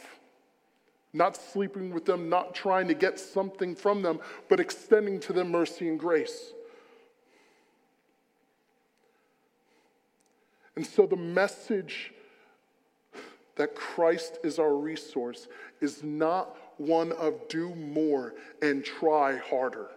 not 1.13 1.37
sleeping 1.37 1.93
with 1.93 2.05
them, 2.05 2.29
not 2.29 2.55
trying 2.55 2.89
to 2.89 2.95
get 2.95 3.21
something 3.21 3.77
from 3.77 4.03
them, 4.03 4.21
but 4.49 4.59
extending 4.59 5.21
to 5.21 5.33
them 5.33 5.51
mercy 5.51 5.89
and 5.89 6.01
grace. 6.01 6.53
And 10.77 10.87
so 10.87 11.07
the 11.07 11.17
message 11.17 12.13
that 13.57 13.75
Christ 13.75 14.39
is 14.45 14.59
our 14.59 14.75
resource 14.75 15.49
is 15.81 16.05
not 16.05 16.57
one 16.79 17.13
of 17.13 17.49
do 17.49 17.75
more 17.75 18.35
and 18.63 18.85
try 18.85 19.37
harder. 19.37 19.89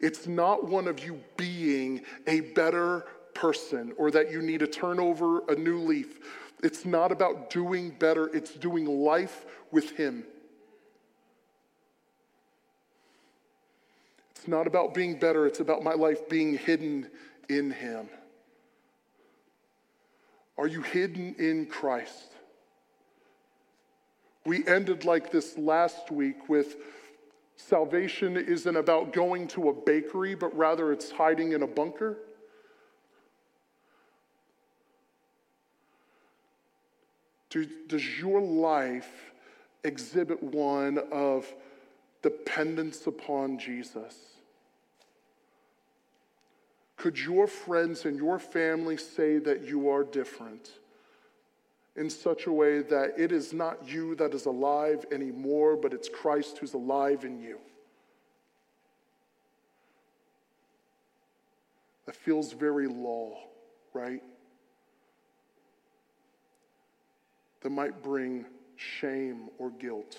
It's 0.00 0.26
not 0.26 0.68
one 0.68 0.88
of 0.88 1.04
you 1.04 1.20
being 1.36 2.02
a 2.26 2.40
better 2.40 3.06
person 3.34 3.92
or 3.96 4.10
that 4.10 4.30
you 4.30 4.42
need 4.42 4.60
to 4.60 4.66
turn 4.66 4.98
over 4.98 5.40
a 5.48 5.54
new 5.54 5.78
leaf. 5.78 6.18
It's 6.62 6.84
not 6.84 7.12
about 7.12 7.50
doing 7.50 7.90
better, 7.90 8.26
it's 8.34 8.52
doing 8.52 8.86
life 8.86 9.44
with 9.70 9.90
Him. 9.90 10.24
It's 14.34 14.48
not 14.48 14.66
about 14.66 14.94
being 14.94 15.18
better, 15.18 15.46
it's 15.46 15.60
about 15.60 15.82
my 15.82 15.94
life 15.94 16.28
being 16.28 16.56
hidden 16.56 17.08
in 17.48 17.70
Him. 17.70 18.08
Are 20.56 20.66
you 20.66 20.82
hidden 20.82 21.34
in 21.38 21.66
Christ? 21.66 22.32
We 24.46 24.66
ended 24.66 25.04
like 25.04 25.32
this 25.32 25.58
last 25.58 26.10
week 26.10 26.48
with 26.48 26.76
salvation 27.56 28.36
isn't 28.36 28.76
about 28.76 29.12
going 29.12 29.46
to 29.48 29.68
a 29.68 29.72
bakery, 29.72 30.34
but 30.34 30.56
rather 30.56 30.92
it's 30.92 31.10
hiding 31.10 31.52
in 31.52 31.62
a 31.62 31.66
bunker. 31.66 32.18
Does 37.86 38.18
your 38.18 38.40
life 38.40 39.32
exhibit 39.84 40.42
one 40.42 40.98
of 41.12 41.46
dependence 42.22 43.06
upon 43.06 43.58
Jesus? 43.58 44.16
Could 46.96 47.18
your 47.18 47.46
friends 47.46 48.06
and 48.06 48.16
your 48.16 48.38
family 48.38 48.96
say 48.96 49.38
that 49.38 49.62
you 49.62 49.88
are 49.88 50.02
different 50.02 50.70
in 51.96 52.10
such 52.10 52.46
a 52.46 52.52
way 52.52 52.80
that 52.80 53.14
it 53.18 53.30
is 53.30 53.52
not 53.52 53.88
you 53.88 54.14
that 54.16 54.34
is 54.34 54.46
alive 54.46 55.04
anymore, 55.12 55.76
but 55.76 55.92
it's 55.92 56.08
Christ 56.08 56.58
who's 56.58 56.74
alive 56.74 57.24
in 57.24 57.38
you? 57.38 57.58
That 62.06 62.16
feels 62.16 62.52
very 62.52 62.86
law, 62.86 63.38
right? 63.92 64.22
That 67.62 67.70
might 67.70 68.02
bring 68.02 68.44
shame 68.76 69.48
or 69.58 69.70
guilt. 69.70 70.18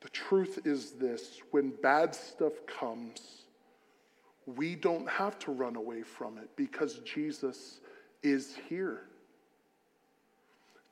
The 0.00 0.08
truth 0.08 0.60
is 0.64 0.92
this 0.92 1.40
when 1.50 1.72
bad 1.82 2.14
stuff 2.14 2.54
comes, 2.66 3.42
we 4.46 4.74
don't 4.74 5.08
have 5.08 5.38
to 5.40 5.52
run 5.52 5.76
away 5.76 6.02
from 6.02 6.38
it 6.38 6.48
because 6.56 7.00
Jesus 7.00 7.80
is 8.22 8.56
here. 8.68 9.02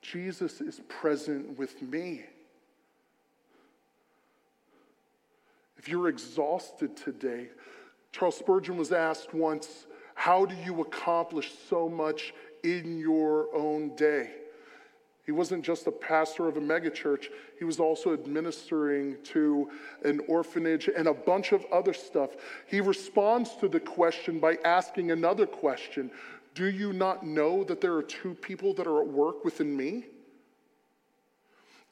Jesus 0.00 0.60
is 0.60 0.80
present 0.88 1.58
with 1.58 1.80
me. 1.82 2.24
If 5.76 5.88
you're 5.88 6.08
exhausted 6.08 6.96
today, 6.96 7.48
Charles 8.12 8.36
Spurgeon 8.36 8.76
was 8.76 8.92
asked 8.92 9.34
once, 9.34 9.86
How 10.14 10.44
do 10.44 10.54
you 10.64 10.80
accomplish 10.80 11.52
so 11.68 11.88
much 11.88 12.34
in 12.64 12.98
your 12.98 13.54
own 13.54 13.94
day? 13.96 14.30
He 15.28 15.32
wasn't 15.32 15.62
just 15.62 15.86
a 15.86 15.92
pastor 15.92 16.48
of 16.48 16.56
a 16.56 16.60
megachurch, 16.60 17.26
he 17.58 17.64
was 17.66 17.78
also 17.78 18.14
administering 18.14 19.18
to 19.24 19.70
an 20.02 20.20
orphanage 20.26 20.88
and 20.88 21.06
a 21.06 21.12
bunch 21.12 21.52
of 21.52 21.66
other 21.70 21.92
stuff. 21.92 22.30
He 22.66 22.80
responds 22.80 23.54
to 23.56 23.68
the 23.68 23.78
question 23.78 24.40
by 24.40 24.56
asking 24.64 25.10
another 25.10 25.44
question 25.44 26.10
Do 26.58 26.66
you 26.66 26.92
not 26.92 27.24
know 27.24 27.62
that 27.62 27.80
there 27.80 27.94
are 27.94 28.02
two 28.02 28.34
people 28.34 28.74
that 28.74 28.88
are 28.88 29.00
at 29.00 29.06
work 29.06 29.44
within 29.44 29.76
me? 29.76 30.06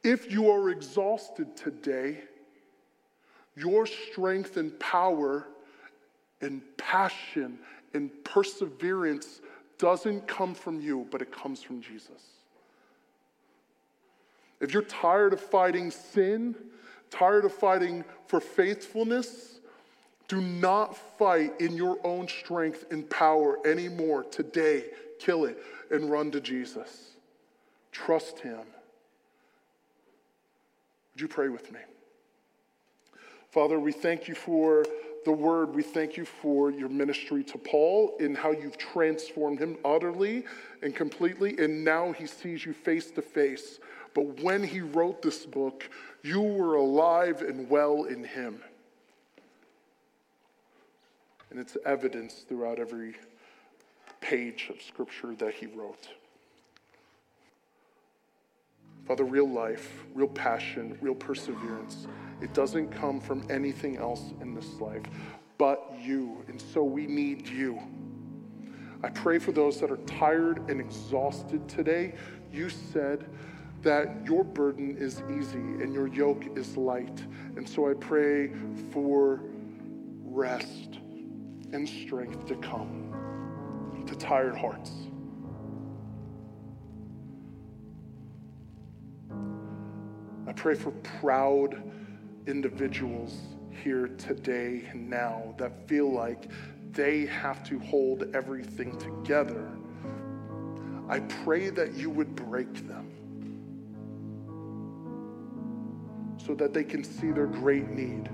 If 0.02 0.32
you 0.32 0.50
are 0.50 0.70
exhausted 0.70 1.56
today, 1.56 2.24
your 3.54 3.86
strength 3.86 4.56
and 4.56 4.76
power 4.80 5.46
and 6.40 6.62
passion 6.76 7.60
and 7.94 8.10
perseverance 8.24 9.40
doesn't 9.78 10.26
come 10.26 10.52
from 10.52 10.80
you, 10.80 11.06
but 11.12 11.22
it 11.22 11.30
comes 11.30 11.62
from 11.62 11.80
Jesus. 11.80 12.40
If 14.60 14.74
you're 14.74 14.82
tired 14.82 15.32
of 15.32 15.40
fighting 15.40 15.92
sin, 15.92 16.56
tired 17.08 17.44
of 17.44 17.52
fighting 17.52 18.04
for 18.26 18.40
faithfulness, 18.40 19.55
do 20.28 20.40
not 20.40 20.96
fight 21.18 21.60
in 21.60 21.76
your 21.76 21.98
own 22.04 22.28
strength 22.28 22.84
and 22.90 23.08
power 23.08 23.58
anymore. 23.66 24.24
Today, 24.24 24.84
kill 25.18 25.44
it 25.44 25.58
and 25.90 26.10
run 26.10 26.30
to 26.32 26.40
Jesus. 26.40 27.10
Trust 27.92 28.40
Him. 28.40 28.60
Would 31.14 31.20
you 31.20 31.28
pray 31.28 31.48
with 31.48 31.72
me? 31.72 31.80
Father, 33.50 33.78
we 33.78 33.92
thank 33.92 34.28
you 34.28 34.34
for 34.34 34.84
the 35.24 35.32
word. 35.32 35.74
We 35.74 35.82
thank 35.82 36.16
you 36.16 36.24
for 36.24 36.70
your 36.70 36.88
ministry 36.90 37.42
to 37.44 37.58
Paul 37.58 38.14
and 38.20 38.36
how 38.36 38.50
you've 38.50 38.76
transformed 38.76 39.58
him 39.58 39.78
utterly 39.84 40.44
and 40.82 40.94
completely. 40.94 41.56
And 41.58 41.82
now 41.82 42.12
he 42.12 42.26
sees 42.26 42.66
you 42.66 42.74
face 42.74 43.10
to 43.12 43.22
face. 43.22 43.80
But 44.14 44.42
when 44.42 44.62
he 44.62 44.80
wrote 44.80 45.22
this 45.22 45.46
book, 45.46 45.88
you 46.22 46.42
were 46.42 46.74
alive 46.74 47.40
and 47.40 47.68
well 47.70 48.04
in 48.04 48.24
him. 48.24 48.62
And 51.56 51.64
it's 51.64 51.78
evidence 51.86 52.44
throughout 52.46 52.78
every 52.78 53.14
page 54.20 54.68
of 54.68 54.82
scripture 54.82 55.34
that 55.36 55.54
he 55.54 55.64
wrote. 55.64 56.06
Father, 59.06 59.24
real 59.24 59.48
life, 59.48 60.04
real 60.14 60.28
passion, 60.28 60.98
real 61.00 61.14
perseverance, 61.14 62.08
it 62.42 62.52
doesn't 62.52 62.90
come 62.90 63.22
from 63.22 63.42
anything 63.48 63.96
else 63.96 64.34
in 64.42 64.54
this 64.54 64.78
life 64.82 65.00
but 65.56 65.94
you. 65.98 66.44
And 66.48 66.60
so 66.60 66.84
we 66.84 67.06
need 67.06 67.48
you. 67.48 67.80
I 69.02 69.08
pray 69.08 69.38
for 69.38 69.52
those 69.52 69.80
that 69.80 69.90
are 69.90 69.96
tired 70.04 70.68
and 70.68 70.78
exhausted 70.78 71.66
today. 71.70 72.16
You 72.52 72.68
said 72.68 73.30
that 73.80 74.26
your 74.26 74.44
burden 74.44 74.94
is 74.98 75.22
easy 75.34 75.56
and 75.56 75.94
your 75.94 76.08
yoke 76.08 76.54
is 76.54 76.76
light. 76.76 77.24
And 77.56 77.66
so 77.66 77.88
I 77.88 77.94
pray 77.94 78.50
for 78.92 79.40
rest 80.22 80.98
and 81.72 81.88
strength 81.88 82.46
to 82.46 82.54
come 82.56 83.12
to 84.06 84.14
tired 84.16 84.56
hearts. 84.56 84.92
I 90.46 90.52
pray 90.52 90.74
for 90.74 90.92
proud 91.20 91.82
individuals 92.46 93.36
here 93.82 94.08
today 94.08 94.88
and 94.90 95.10
now 95.10 95.54
that 95.58 95.88
feel 95.88 96.10
like 96.10 96.50
they 96.92 97.26
have 97.26 97.62
to 97.64 97.78
hold 97.80 98.34
everything 98.34 98.96
together. 98.98 99.68
I 101.08 101.20
pray 101.20 101.70
that 101.70 101.94
you 101.94 102.10
would 102.10 102.34
break 102.34 102.86
them 102.88 103.12
so 106.44 106.54
that 106.54 106.72
they 106.72 106.84
can 106.84 107.02
see 107.02 107.32
their 107.32 107.46
great 107.46 107.88
need. 107.88 108.28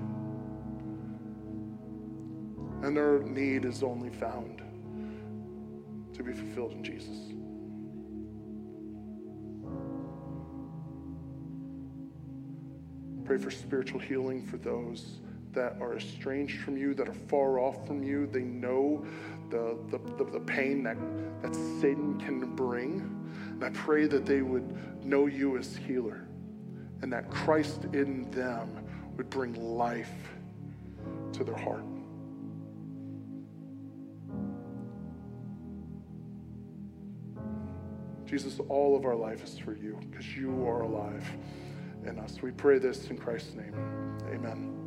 And 2.83 2.97
their 2.97 3.19
need 3.19 3.63
is 3.63 3.81
only 3.81 4.09
found 4.09 4.61
to 6.13 6.21
be 6.21 6.33
fulfilled 6.33 6.73
in 6.73 6.83
Jesus. 6.83 7.17
Pray 13.23 13.37
for 13.37 13.51
spiritual 13.51 14.01
healing 14.01 14.45
for 14.45 14.57
those 14.57 15.19
that 15.53 15.77
are 15.79 15.95
estranged 15.95 16.59
from 16.59 16.75
you, 16.75 16.93
that 16.95 17.07
are 17.07 17.13
far 17.13 17.57
off 17.57 17.87
from 17.87 18.03
you. 18.03 18.27
They 18.27 18.41
know 18.41 19.05
the, 19.49 19.77
the, 19.89 19.99
the, 20.17 20.29
the, 20.31 20.39
pain 20.41 20.83
that, 20.83 20.97
that 21.41 21.55
sin 21.55 22.19
can 22.19 22.53
bring. 22.53 22.99
And 23.49 23.63
I 23.63 23.69
pray 23.69 24.07
that 24.07 24.25
they 24.25 24.41
would 24.41 25.05
know 25.05 25.27
you 25.27 25.57
as 25.57 25.77
healer 25.77 26.27
and 27.01 27.13
that 27.13 27.29
Christ 27.29 27.85
in 27.93 28.29
them 28.31 28.85
would 29.15 29.29
bring 29.29 29.53
life 29.53 30.11
to 31.31 31.45
their 31.45 31.55
heart. 31.55 31.85
Jesus, 38.33 38.59
all 38.67 38.95
of 38.95 39.05
our 39.05 39.13
life 39.13 39.43
is 39.43 39.59
for 39.59 39.75
you 39.75 39.95
because 40.09 40.35
you 40.35 40.67
are 40.67 40.81
alive 40.81 41.23
in 42.07 42.17
us. 42.17 42.41
We 42.41 42.49
pray 42.49 42.79
this 42.79 43.11
in 43.11 43.15
Christ's 43.15 43.53
name. 43.53 43.75
Amen. 44.33 44.82